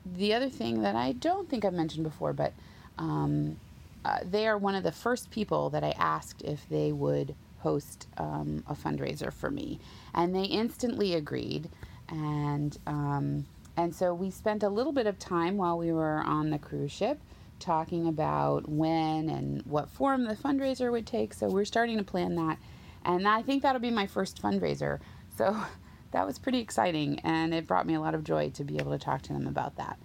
the 0.07 0.33
other 0.33 0.49
thing 0.49 0.81
that 0.81 0.97
I 0.97 1.13
don't 1.13 1.49
think 1.49 1.67
I've 1.67 1.75
mentioned 1.75 2.05
before, 2.05 2.33
but 2.33 2.55
um, 2.97 3.57
uh, 4.05 4.19
they 4.25 4.47
are 4.47 4.57
one 4.57 4.75
of 4.75 4.83
the 4.83 4.93
first 4.93 5.31
people 5.31 5.69
that 5.71 5.85
I 5.85 5.95
asked 5.99 6.41
if 6.43 6.67
they 6.71 6.93
would 6.93 7.35
host 7.59 8.07
um, 8.19 8.63
a 8.67 8.75
fundraiser 8.75 9.33
for 9.33 9.51
me, 9.51 9.81
and 10.15 10.35
they 10.35 10.45
instantly 10.45 11.15
agreed 11.15 11.71
and 12.09 12.77
um, 12.87 13.47
and 13.77 13.95
so 13.95 14.15
we 14.15 14.31
spent 14.31 14.63
a 14.63 14.69
little 14.69 14.93
bit 14.93 15.07
of 15.07 15.19
time 15.19 15.57
while 15.57 15.79
we 15.79 15.93
were 15.93 16.23
on 16.25 16.51
the 16.51 16.59
cruise 16.59 16.93
ship 16.93 17.21
talking 17.59 18.07
about 18.07 18.69
when 18.69 19.29
and 19.29 19.63
what 19.63 19.89
form 19.89 20.25
the 20.25 20.35
fundraiser 20.35 20.91
would 20.91 21.07
take. 21.07 21.33
So 21.35 21.49
we're 21.49 21.65
starting 21.65 21.99
to 21.99 22.05
plan 22.05 22.37
that, 22.37 22.59
and 23.05 23.27
I 23.27 23.43
think 23.43 23.63
that'll 23.63 23.81
be 23.81 23.91
my 23.91 24.07
first 24.07 24.41
fundraiser. 24.41 25.01
So 25.37 25.57
that 26.13 26.27
was 26.27 26.39
pretty 26.39 26.59
exciting, 26.59 27.21
and 27.21 27.55
it 27.55 27.67
brought 27.67 27.87
me 27.87 27.95
a 27.95 28.01
lot 28.01 28.15
of 28.15 28.25
joy 28.25 28.51
to 28.51 28.65
be 28.65 28.79
able 28.79 28.93
to 28.93 28.99
talk 28.99 29.23
to 29.23 29.33
them 29.33 29.47
about 29.47 29.77
that. 29.77 29.99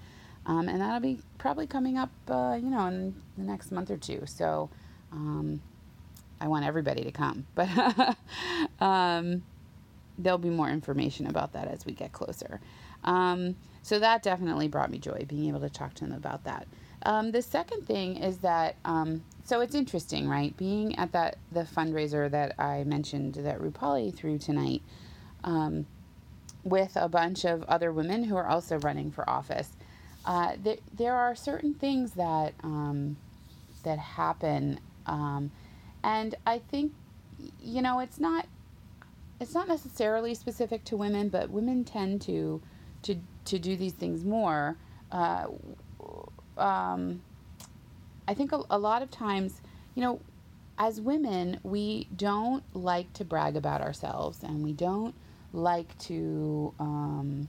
Um, 0.45 0.67
and 0.67 0.81
that'll 0.81 0.99
be 0.99 1.19
probably 1.37 1.67
coming 1.67 1.97
up, 1.97 2.09
uh, 2.27 2.57
you 2.59 2.69
know, 2.69 2.87
in 2.87 3.21
the 3.37 3.43
next 3.43 3.71
month 3.71 3.91
or 3.91 3.97
two. 3.97 4.23
So 4.25 4.69
um, 5.11 5.61
I 6.41 6.47
want 6.47 6.65
everybody 6.65 7.03
to 7.03 7.11
come, 7.11 7.45
but 7.55 7.69
um, 8.79 9.43
there'll 10.19 10.37
be 10.37 10.49
more 10.49 10.69
information 10.69 11.25
about 11.27 11.53
that 11.53 11.67
as 11.67 11.85
we 11.85 11.93
get 11.93 12.11
closer. 12.11 12.59
Um, 13.03 13.55
so 13.81 13.97
that 13.99 14.21
definitely 14.21 14.67
brought 14.67 14.91
me 14.91 14.99
joy, 14.99 15.25
being 15.27 15.47
able 15.47 15.61
to 15.61 15.69
talk 15.69 15.93
to 15.95 16.05
them 16.05 16.13
about 16.13 16.43
that. 16.43 16.67
Um, 17.03 17.31
the 17.31 17.41
second 17.41 17.87
thing 17.87 18.17
is 18.17 18.39
that, 18.39 18.75
um, 18.83 19.23
so 19.45 19.61
it's 19.61 19.73
interesting, 19.73 20.27
right? 20.27 20.55
Being 20.57 20.95
at 20.97 21.13
that 21.13 21.37
the 21.51 21.63
fundraiser 21.63 22.29
that 22.29 22.59
I 22.59 22.83
mentioned 22.83 23.35
that 23.35 23.59
Rupali 23.59 24.13
threw 24.13 24.37
tonight, 24.37 24.81
um, 25.45 25.85
with 26.63 26.95
a 26.95 27.07
bunch 27.07 27.45
of 27.45 27.63
other 27.63 27.91
women 27.91 28.25
who 28.25 28.35
are 28.35 28.47
also 28.47 28.77
running 28.79 29.11
for 29.11 29.27
office. 29.29 29.69
Uh, 30.25 30.53
there, 30.61 30.77
there 30.93 31.15
are 31.15 31.35
certain 31.35 31.73
things 31.73 32.11
that 32.11 32.53
um, 32.63 33.15
that 33.83 33.97
happen, 33.97 34.79
um, 35.05 35.51
and 36.03 36.35
I 36.45 36.59
think, 36.59 36.93
you 37.61 37.81
know, 37.81 37.99
it's 37.99 38.19
not 38.19 38.45
it's 39.39 39.53
not 39.53 39.67
necessarily 39.67 40.33
specific 40.33 40.83
to 40.85 40.97
women, 40.97 41.29
but 41.29 41.49
women 41.49 41.83
tend 41.83 42.21
to 42.23 42.61
to 43.03 43.15
to 43.45 43.59
do 43.59 43.75
these 43.75 43.93
things 43.93 44.25
more. 44.25 44.77
Uh, 45.11 45.47
um, 46.57 47.21
I 48.27 48.33
think 48.33 48.51
a, 48.51 48.61
a, 48.69 48.77
lot 48.77 49.01
of 49.01 49.09
times, 49.09 49.61
you 49.95 50.03
know, 50.03 50.19
as 50.77 51.01
women, 51.01 51.59
we 51.63 52.07
don't 52.15 52.63
like 52.75 53.11
to 53.13 53.25
brag 53.25 53.55
about 53.55 53.81
ourselves, 53.81 54.43
and 54.43 54.63
we 54.63 54.73
don't 54.73 55.15
like 55.53 55.97
to, 55.99 56.73
um, 56.79 57.47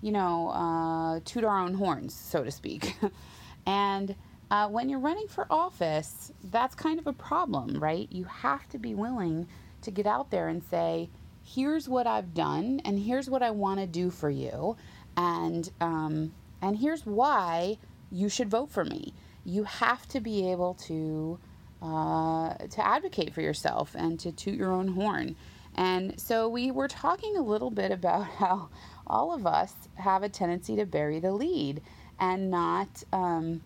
you 0.00 0.10
know, 0.10 0.48
uh, 0.48 1.20
toot 1.24 1.44
our 1.44 1.60
own 1.60 1.74
horns, 1.74 2.14
so 2.14 2.42
to 2.42 2.50
speak. 2.50 2.96
and 3.66 4.16
uh, 4.50 4.68
when 4.68 4.88
you're 4.88 4.98
running 4.98 5.28
for 5.28 5.46
office, 5.50 6.32
that's 6.44 6.74
kind 6.74 6.98
of 6.98 7.06
a 7.06 7.12
problem, 7.12 7.78
right? 7.78 8.08
You 8.10 8.24
have 8.24 8.68
to 8.70 8.78
be 8.78 8.94
willing 8.94 9.46
to 9.82 9.90
get 9.90 10.06
out 10.06 10.30
there 10.30 10.48
and 10.48 10.62
say, 10.64 11.08
here's 11.46 11.88
what 11.88 12.06
I've 12.06 12.34
done 12.34 12.80
and 12.84 12.98
here's 12.98 13.30
what 13.30 13.42
I 13.42 13.50
want 13.50 13.80
to 13.80 13.86
do 13.86 14.10
for 14.10 14.28
you 14.28 14.76
and 15.16 15.70
um, 15.80 16.32
and 16.60 16.76
here's 16.76 17.06
why 17.06 17.78
you 18.10 18.28
should 18.28 18.50
vote 18.50 18.70
for 18.70 18.84
me. 18.84 19.14
You 19.44 19.64
have 19.64 20.06
to 20.08 20.20
be 20.20 20.50
able 20.50 20.74
to 20.86 21.38
uh, 21.82 22.54
to 22.54 22.86
advocate 22.86 23.32
for 23.32 23.40
yourself 23.40 23.94
and 23.94 24.18
to 24.20 24.32
toot 24.32 24.54
your 24.54 24.72
own 24.72 24.88
horn. 24.88 25.36
And 25.76 26.18
so 26.18 26.48
we 26.48 26.70
were 26.70 26.88
talking 26.88 27.36
a 27.36 27.42
little 27.42 27.70
bit 27.70 27.92
about 27.92 28.24
how 28.38 28.68
all 29.06 29.32
of 29.32 29.46
us 29.46 29.72
have 29.96 30.22
a 30.22 30.28
tendency 30.28 30.76
to 30.76 30.86
bury 30.86 31.20
the 31.20 31.32
lead 31.32 31.82
and 32.18 32.50
not, 32.50 33.04
um, 33.12 33.60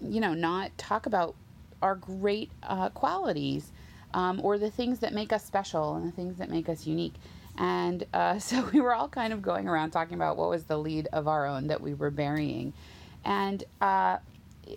you 0.00 0.20
know, 0.20 0.34
not 0.34 0.76
talk 0.76 1.06
about 1.06 1.34
our 1.80 1.96
great 1.96 2.50
uh, 2.62 2.90
qualities 2.90 3.72
um, 4.14 4.40
or 4.42 4.58
the 4.58 4.70
things 4.70 5.00
that 5.00 5.12
make 5.12 5.32
us 5.32 5.44
special 5.44 5.96
and 5.96 6.06
the 6.06 6.12
things 6.12 6.36
that 6.38 6.50
make 6.50 6.68
us 6.68 6.86
unique. 6.86 7.14
And 7.58 8.04
uh, 8.12 8.38
so 8.40 8.68
we 8.72 8.80
were 8.80 8.94
all 8.94 9.08
kind 9.08 9.32
of 9.32 9.42
going 9.42 9.68
around 9.68 9.90
talking 9.90 10.14
about 10.14 10.36
what 10.36 10.48
was 10.50 10.64
the 10.64 10.78
lead 10.78 11.08
of 11.12 11.28
our 11.28 11.46
own 11.46 11.68
that 11.68 11.80
we 11.80 11.94
were 11.94 12.10
burying. 12.10 12.72
And 13.24 13.64
uh, 13.80 14.18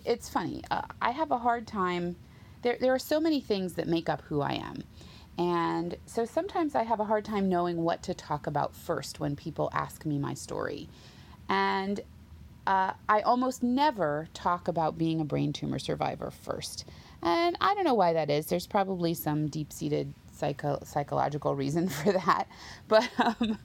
it's 0.04 0.28
funny, 0.28 0.62
uh, 0.70 0.82
I 1.00 1.10
have 1.10 1.30
a 1.30 1.38
hard 1.38 1.66
time. 1.66 2.16
There, 2.62 2.76
there 2.80 2.94
are 2.94 2.98
so 2.98 3.20
many 3.20 3.40
things 3.40 3.74
that 3.74 3.88
make 3.88 4.08
up 4.08 4.22
who 4.22 4.40
I 4.40 4.52
am. 4.54 4.84
And 5.38 5.96
so 6.06 6.24
sometimes 6.24 6.74
I 6.74 6.84
have 6.84 7.00
a 7.00 7.04
hard 7.04 7.24
time 7.24 7.48
knowing 7.48 7.78
what 7.78 8.02
to 8.04 8.14
talk 8.14 8.46
about 8.46 8.74
first 8.74 9.20
when 9.20 9.36
people 9.36 9.70
ask 9.72 10.06
me 10.06 10.18
my 10.18 10.34
story. 10.34 10.88
And 11.48 12.00
uh, 12.66 12.92
I 13.08 13.20
almost 13.20 13.62
never 13.62 14.28
talk 14.34 14.68
about 14.68 14.98
being 14.98 15.20
a 15.20 15.24
brain 15.24 15.52
tumor 15.52 15.78
survivor 15.78 16.30
first. 16.30 16.84
And 17.22 17.56
I 17.60 17.74
don't 17.74 17.84
know 17.84 17.94
why 17.94 18.12
that 18.14 18.30
is. 18.30 18.46
There's 18.46 18.66
probably 18.66 19.14
some 19.14 19.48
deep 19.48 19.72
seated 19.72 20.14
psycho- 20.32 20.80
psychological 20.84 21.54
reason 21.54 21.88
for 21.90 22.12
that. 22.12 22.46
But, 22.88 23.08
um, 23.18 23.58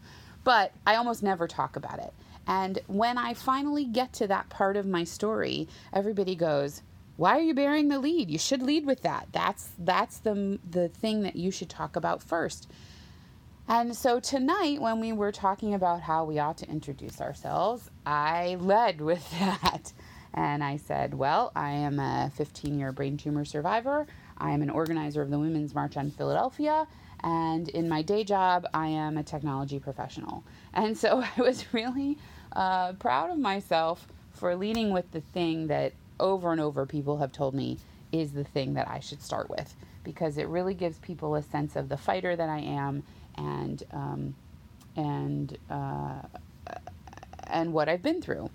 but 0.43 0.73
I 0.85 0.95
almost 0.95 1.23
never 1.23 1.47
talk 1.47 1.75
about 1.75 1.99
it. 1.99 2.13
And 2.47 2.79
when 2.87 3.17
I 3.17 3.33
finally 3.33 3.85
get 3.85 4.13
to 4.13 4.27
that 4.27 4.49
part 4.49 4.77
of 4.77 4.85
my 4.87 5.03
story, 5.03 5.67
everybody 5.93 6.35
goes, 6.35 6.81
why 7.17 7.37
are 7.37 7.41
you 7.41 7.53
bearing 7.53 7.87
the 7.89 7.99
lead? 7.99 8.29
You 8.31 8.39
should 8.39 8.63
lead 8.63 8.85
with 8.85 9.03
that. 9.03 9.27
That's 9.31 9.69
that's 9.77 10.17
the 10.19 10.59
the 10.67 10.89
thing 10.89 11.21
that 11.21 11.35
you 11.35 11.51
should 11.51 11.69
talk 11.69 11.95
about 11.95 12.23
first. 12.23 12.67
And 13.67 13.95
so 13.95 14.19
tonight, 14.19 14.81
when 14.81 14.99
we 14.99 15.13
were 15.13 15.31
talking 15.31 15.73
about 15.73 16.01
how 16.01 16.25
we 16.25 16.39
ought 16.39 16.57
to 16.57 16.69
introduce 16.69 17.21
ourselves, 17.21 17.89
I 18.05 18.57
led 18.59 19.01
with 19.01 19.29
that. 19.39 19.93
And 20.33 20.63
I 20.63 20.77
said, 20.77 21.13
Well, 21.13 21.51
I 21.55 21.71
am 21.71 21.99
a 21.99 22.31
15 22.35 22.77
year 22.79 22.91
brain 22.91 23.17
tumor 23.17 23.45
survivor. 23.45 24.07
I 24.37 24.51
am 24.51 24.61
an 24.61 24.69
organizer 24.69 25.21
of 25.21 25.29
the 25.29 25.39
Women's 25.39 25.75
March 25.75 25.97
on 25.97 26.11
Philadelphia. 26.11 26.87
And 27.23 27.69
in 27.69 27.87
my 27.87 28.01
day 28.01 28.23
job, 28.23 28.65
I 28.73 28.87
am 28.87 29.17
a 29.17 29.23
technology 29.23 29.79
professional. 29.79 30.43
And 30.73 30.97
so 30.97 31.23
I 31.37 31.41
was 31.41 31.73
really 31.73 32.17
uh, 32.53 32.93
proud 32.93 33.31
of 33.31 33.37
myself 33.37 34.07
for 34.31 34.55
leading 34.55 34.91
with 34.91 35.11
the 35.11 35.21
thing 35.21 35.67
that 35.67 35.93
over 36.19 36.51
and 36.51 36.61
over 36.61 36.85
people 36.85 37.17
have 37.17 37.31
told 37.31 37.53
me 37.53 37.77
is 38.11 38.31
the 38.31 38.43
thing 38.43 38.73
that 38.73 38.87
I 38.87 38.99
should 38.99 39.21
start 39.21 39.49
with 39.49 39.75
because 40.03 40.37
it 40.37 40.47
really 40.47 40.73
gives 40.73 40.97
people 40.99 41.35
a 41.35 41.41
sense 41.41 41.75
of 41.75 41.89
the 41.89 41.97
fighter 41.97 42.35
that 42.35 42.49
I 42.49 42.59
am 42.59 43.03
and 43.35 43.83
um, 43.91 44.35
and 44.95 45.57
uh, 45.69 46.21
and 47.47 47.73
what 47.73 47.89
I've 47.89 48.01
been 48.01 48.21
through. 48.21 48.49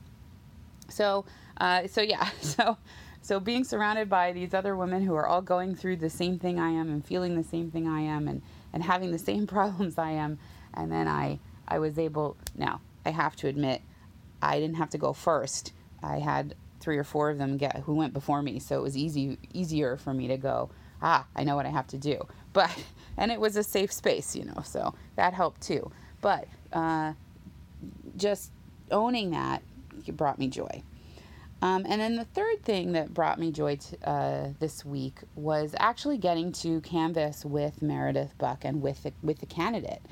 So 0.89 1.25
uh, 1.59 1.87
so 1.87 2.01
yeah, 2.01 2.29
so 2.41 2.77
so 3.23 3.41
being 3.41 3.65
surrounded 3.65 4.09
by 4.09 4.33
these 4.33 4.55
other 4.55 4.77
women 4.77 5.03
who 5.03 5.15
are 5.15 5.27
all 5.27 5.43
going 5.43 5.75
through 5.75 5.97
the 5.97 6.11
same 6.11 6.39
thing 6.39 6.61
I 6.61 6.71
am 6.71 6.89
and 6.89 7.05
feeling 7.05 7.35
the 7.37 7.43
same 7.45 7.71
thing 7.71 7.89
I 7.89 8.01
am 8.01 8.29
and 8.29 8.43
and 8.73 8.83
having 8.83 9.11
the 9.11 9.19
same 9.19 9.47
problems 9.57 9.99
I 9.99 10.11
am, 10.11 10.39
and 10.75 10.91
then 10.91 11.09
I 11.09 11.39
I 11.67 11.79
was 11.79 11.99
able. 11.99 12.37
Now 12.57 12.81
I 13.05 13.11
have 13.11 13.37
to 13.37 13.49
admit, 13.49 13.83
I 14.43 14.61
didn't 14.61 14.77
have 14.77 14.91
to 14.91 14.99
go 14.99 15.13
first. 15.13 15.73
I 16.03 16.19
had 16.19 16.55
three 16.81 16.99
or 16.99 17.05
four 17.05 17.31
of 17.31 17.39
them 17.39 17.57
get 17.57 17.81
who 17.81 17.95
went 17.95 18.13
before 18.13 18.43
me, 18.43 18.59
so 18.59 18.79
it 18.79 18.83
was 18.83 18.97
easy 18.97 19.39
easier 19.53 19.97
for 19.97 20.13
me 20.15 20.29
to 20.29 20.37
go. 20.37 20.71
Ah, 21.03 21.27
I 21.35 21.45
know 21.45 21.57
what 21.57 21.67
I 21.67 21.71
have 21.71 21.87
to 21.89 21.99
do. 21.99 22.27
But 22.57 22.75
and 23.19 23.31
it 23.31 23.39
was 23.39 23.57
a 23.57 23.63
safe 23.63 23.93
space, 23.93 24.35
you 24.35 24.47
know, 24.47 24.63
so 24.65 24.95
that 25.17 25.35
helped 25.35 25.61
too. 25.61 25.91
But 26.23 26.49
uh, 26.73 27.13
just 28.17 28.51
owning 28.91 29.31
that 29.33 29.63
brought 30.15 30.39
me 30.39 30.49
joy. 30.49 30.83
Um, 31.63 31.87
and 31.89 32.01
then 32.01 32.17
the 32.17 32.25
third 32.25 32.63
thing 32.63 32.93
that 32.93 33.15
brought 33.15 33.39
me 33.39 33.51
joy 33.51 33.79
uh, 34.05 34.49
this 34.61 34.85
week 34.85 35.21
was 35.35 35.75
actually 35.79 36.19
getting 36.19 36.53
to 36.53 36.81
canvass 36.83 37.45
with 37.45 37.81
Meredith 37.81 38.37
Buck 38.39 38.65
and 38.65 38.83
with 38.83 39.03
the, 39.03 39.13
with 39.23 39.39
the 39.39 39.47
candidate. 39.47 40.03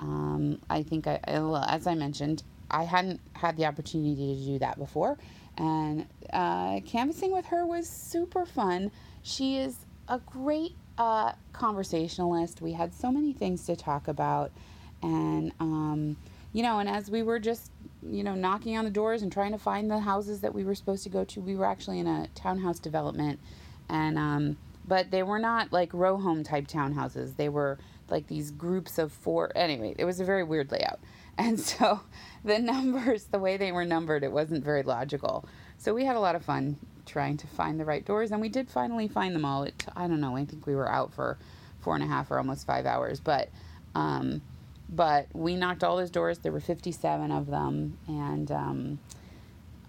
Um, 0.00 0.60
I 0.70 0.82
think, 0.82 1.06
I, 1.06 1.20
as 1.26 1.86
I 1.86 1.94
mentioned, 1.94 2.42
I 2.70 2.84
hadn't 2.84 3.20
had 3.34 3.56
the 3.56 3.66
opportunity 3.66 4.34
to 4.34 4.44
do 4.44 4.58
that 4.58 4.78
before, 4.78 5.18
and 5.56 6.06
uh, 6.32 6.80
canvassing 6.80 7.32
with 7.32 7.46
her 7.46 7.64
was 7.66 7.88
super 7.88 8.44
fun. 8.44 8.90
She 9.22 9.58
is 9.58 9.76
a 10.08 10.18
great 10.18 10.74
uh, 10.98 11.32
conversationalist. 11.52 12.60
We 12.60 12.72
had 12.72 12.92
so 12.92 13.12
many 13.12 13.32
things 13.32 13.66
to 13.66 13.76
talk 13.76 14.08
about, 14.08 14.50
and 15.02 15.52
um, 15.60 16.16
you 16.52 16.62
know, 16.62 16.78
and 16.78 16.88
as 16.88 17.10
we 17.10 17.22
were 17.22 17.38
just 17.38 17.70
you 18.10 18.22
know, 18.22 18.34
knocking 18.34 18.76
on 18.76 18.84
the 18.84 18.90
doors 18.90 19.22
and 19.22 19.32
trying 19.32 19.52
to 19.52 19.58
find 19.58 19.90
the 19.90 20.00
houses 20.00 20.40
that 20.40 20.54
we 20.54 20.64
were 20.64 20.74
supposed 20.74 21.04
to 21.04 21.08
go 21.08 21.24
to. 21.24 21.40
We 21.40 21.56
were 21.56 21.64
actually 21.64 21.98
in 21.98 22.06
a 22.06 22.28
townhouse 22.34 22.78
development, 22.78 23.40
and 23.88 24.18
um, 24.18 24.56
but 24.86 25.10
they 25.10 25.22
were 25.22 25.38
not 25.38 25.72
like 25.72 25.92
row 25.94 26.16
home 26.16 26.44
type 26.44 26.66
townhouses. 26.66 27.36
They 27.36 27.48
were 27.48 27.78
like 28.08 28.26
these 28.26 28.50
groups 28.50 28.98
of 28.98 29.12
four. 29.12 29.50
Anyway, 29.54 29.94
it 29.98 30.04
was 30.04 30.20
a 30.20 30.24
very 30.24 30.44
weird 30.44 30.70
layout, 30.70 31.00
and 31.38 31.58
so 31.58 32.00
the 32.44 32.58
numbers, 32.58 33.24
the 33.24 33.38
way 33.38 33.56
they 33.56 33.72
were 33.72 33.84
numbered, 33.84 34.22
it 34.22 34.32
wasn't 34.32 34.64
very 34.64 34.82
logical. 34.82 35.46
So 35.78 35.94
we 35.94 36.04
had 36.04 36.16
a 36.16 36.20
lot 36.20 36.34
of 36.34 36.44
fun 36.44 36.76
trying 37.06 37.36
to 37.38 37.46
find 37.46 37.78
the 37.78 37.84
right 37.84 38.04
doors, 38.04 38.30
and 38.30 38.40
we 38.40 38.48
did 38.48 38.70
finally 38.70 39.08
find 39.08 39.34
them 39.34 39.44
all. 39.44 39.64
It, 39.64 39.86
I 39.96 40.06
don't 40.06 40.20
know. 40.20 40.36
I 40.36 40.44
think 40.44 40.66
we 40.66 40.74
were 40.74 40.90
out 40.90 41.12
for 41.12 41.38
four 41.80 41.94
and 41.94 42.02
a 42.02 42.06
half 42.06 42.30
or 42.30 42.38
almost 42.38 42.66
five 42.66 42.86
hours, 42.86 43.20
but. 43.20 43.48
Um, 43.94 44.42
but 44.94 45.26
we 45.32 45.56
knocked 45.56 45.82
all 45.82 45.96
those 45.96 46.10
doors. 46.10 46.38
There 46.38 46.52
were 46.52 46.60
57 46.60 47.30
of 47.30 47.46
them, 47.46 47.98
and 48.06 48.50
um, 48.52 48.98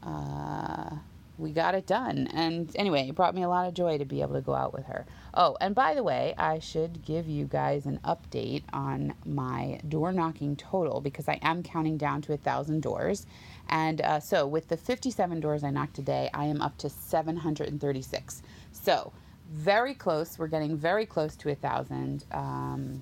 uh, 0.04 0.96
we 1.38 1.52
got 1.52 1.76
it 1.76 1.86
done. 1.86 2.28
And 2.34 2.72
anyway, 2.76 3.10
it 3.10 3.15
brought 3.15 3.36
me 3.36 3.44
a 3.44 3.50
lot 3.50 3.68
of 3.68 3.74
joy 3.74 3.98
to 3.98 4.06
be 4.06 4.22
able 4.22 4.34
to 4.36 4.41
go 4.41 4.54
out 4.54 4.74
with 4.74 4.86
her. 4.86 5.06
Oh, 5.34 5.58
and 5.60 5.76
by 5.76 5.94
the 5.94 6.04
way, 6.04 6.34
I 6.38 6.60
should 6.60 7.04
give 7.04 7.28
you 7.28 7.46
guys 7.46 7.86
an 7.86 8.00
update 8.04 8.63
on 8.72 9.13
my 9.26 9.80
door 9.88 10.12
knocking 10.12 10.56
total 10.56 11.02
because 11.02 11.28
I 11.28 11.39
am 11.41 11.62
counting 11.62 11.98
down 11.98 12.22
to 12.24 12.34
a 12.34 12.38
thousand 12.38 12.82
doors. 12.82 13.28
And 13.68 14.02
uh, 14.02 14.20
so, 14.20 14.48
with 14.48 14.70
the 14.70 14.78
57 14.78 15.39
doors 15.39 15.63
I 15.63 15.72
knocked 15.72 15.96
today, 15.96 16.30
I 16.34 16.46
am 16.46 16.62
up 16.62 16.78
to 16.80 16.89
736. 16.89 18.41
So, 18.72 19.12
very 19.52 19.94
close. 19.94 20.39
We're 20.39 20.48
getting 20.48 20.78
very 20.78 21.06
close 21.06 21.36
to 21.38 21.50
a 21.50 21.56
thousand. 21.56 22.26
Um, 22.32 23.02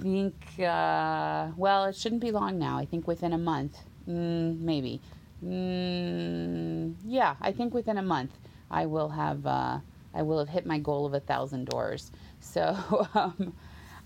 I 0.00 0.02
think, 0.02 0.34
uh, 0.60 1.50
well, 1.56 1.84
it 1.84 1.94
shouldn't 1.94 2.22
be 2.22 2.30
long 2.30 2.58
now. 2.58 2.78
I 2.78 2.86
think 2.86 3.06
within 3.06 3.34
a 3.34 3.38
month, 3.38 3.78
mm, 4.08 4.58
maybe. 4.58 5.02
Mm, 5.44 6.94
yeah, 7.04 7.36
I 7.40 7.52
think 7.52 7.74
within 7.74 7.98
a 7.98 8.02
month 8.02 8.38
I 8.70 8.86
will 8.86 9.10
have 9.10 9.46
uh, 9.46 9.80
I 10.14 10.22
will 10.22 10.38
have 10.38 10.48
hit 10.48 10.64
my 10.66 10.78
goal 10.78 11.04
of 11.06 11.14
a 11.14 11.20
thousand 11.20 11.66
doors. 11.66 12.10
So, 12.40 13.08
um, 13.14 13.54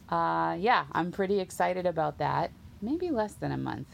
uh, 0.09 0.57
yeah, 0.59 0.87
I'm 0.93 1.13
pretty 1.13 1.39
excited 1.41 1.87
about 1.87 2.19
that. 2.19 2.51
Maybe 2.83 3.11
less 3.11 3.35
than 3.35 3.53
a 3.53 3.57
month, 3.57 3.89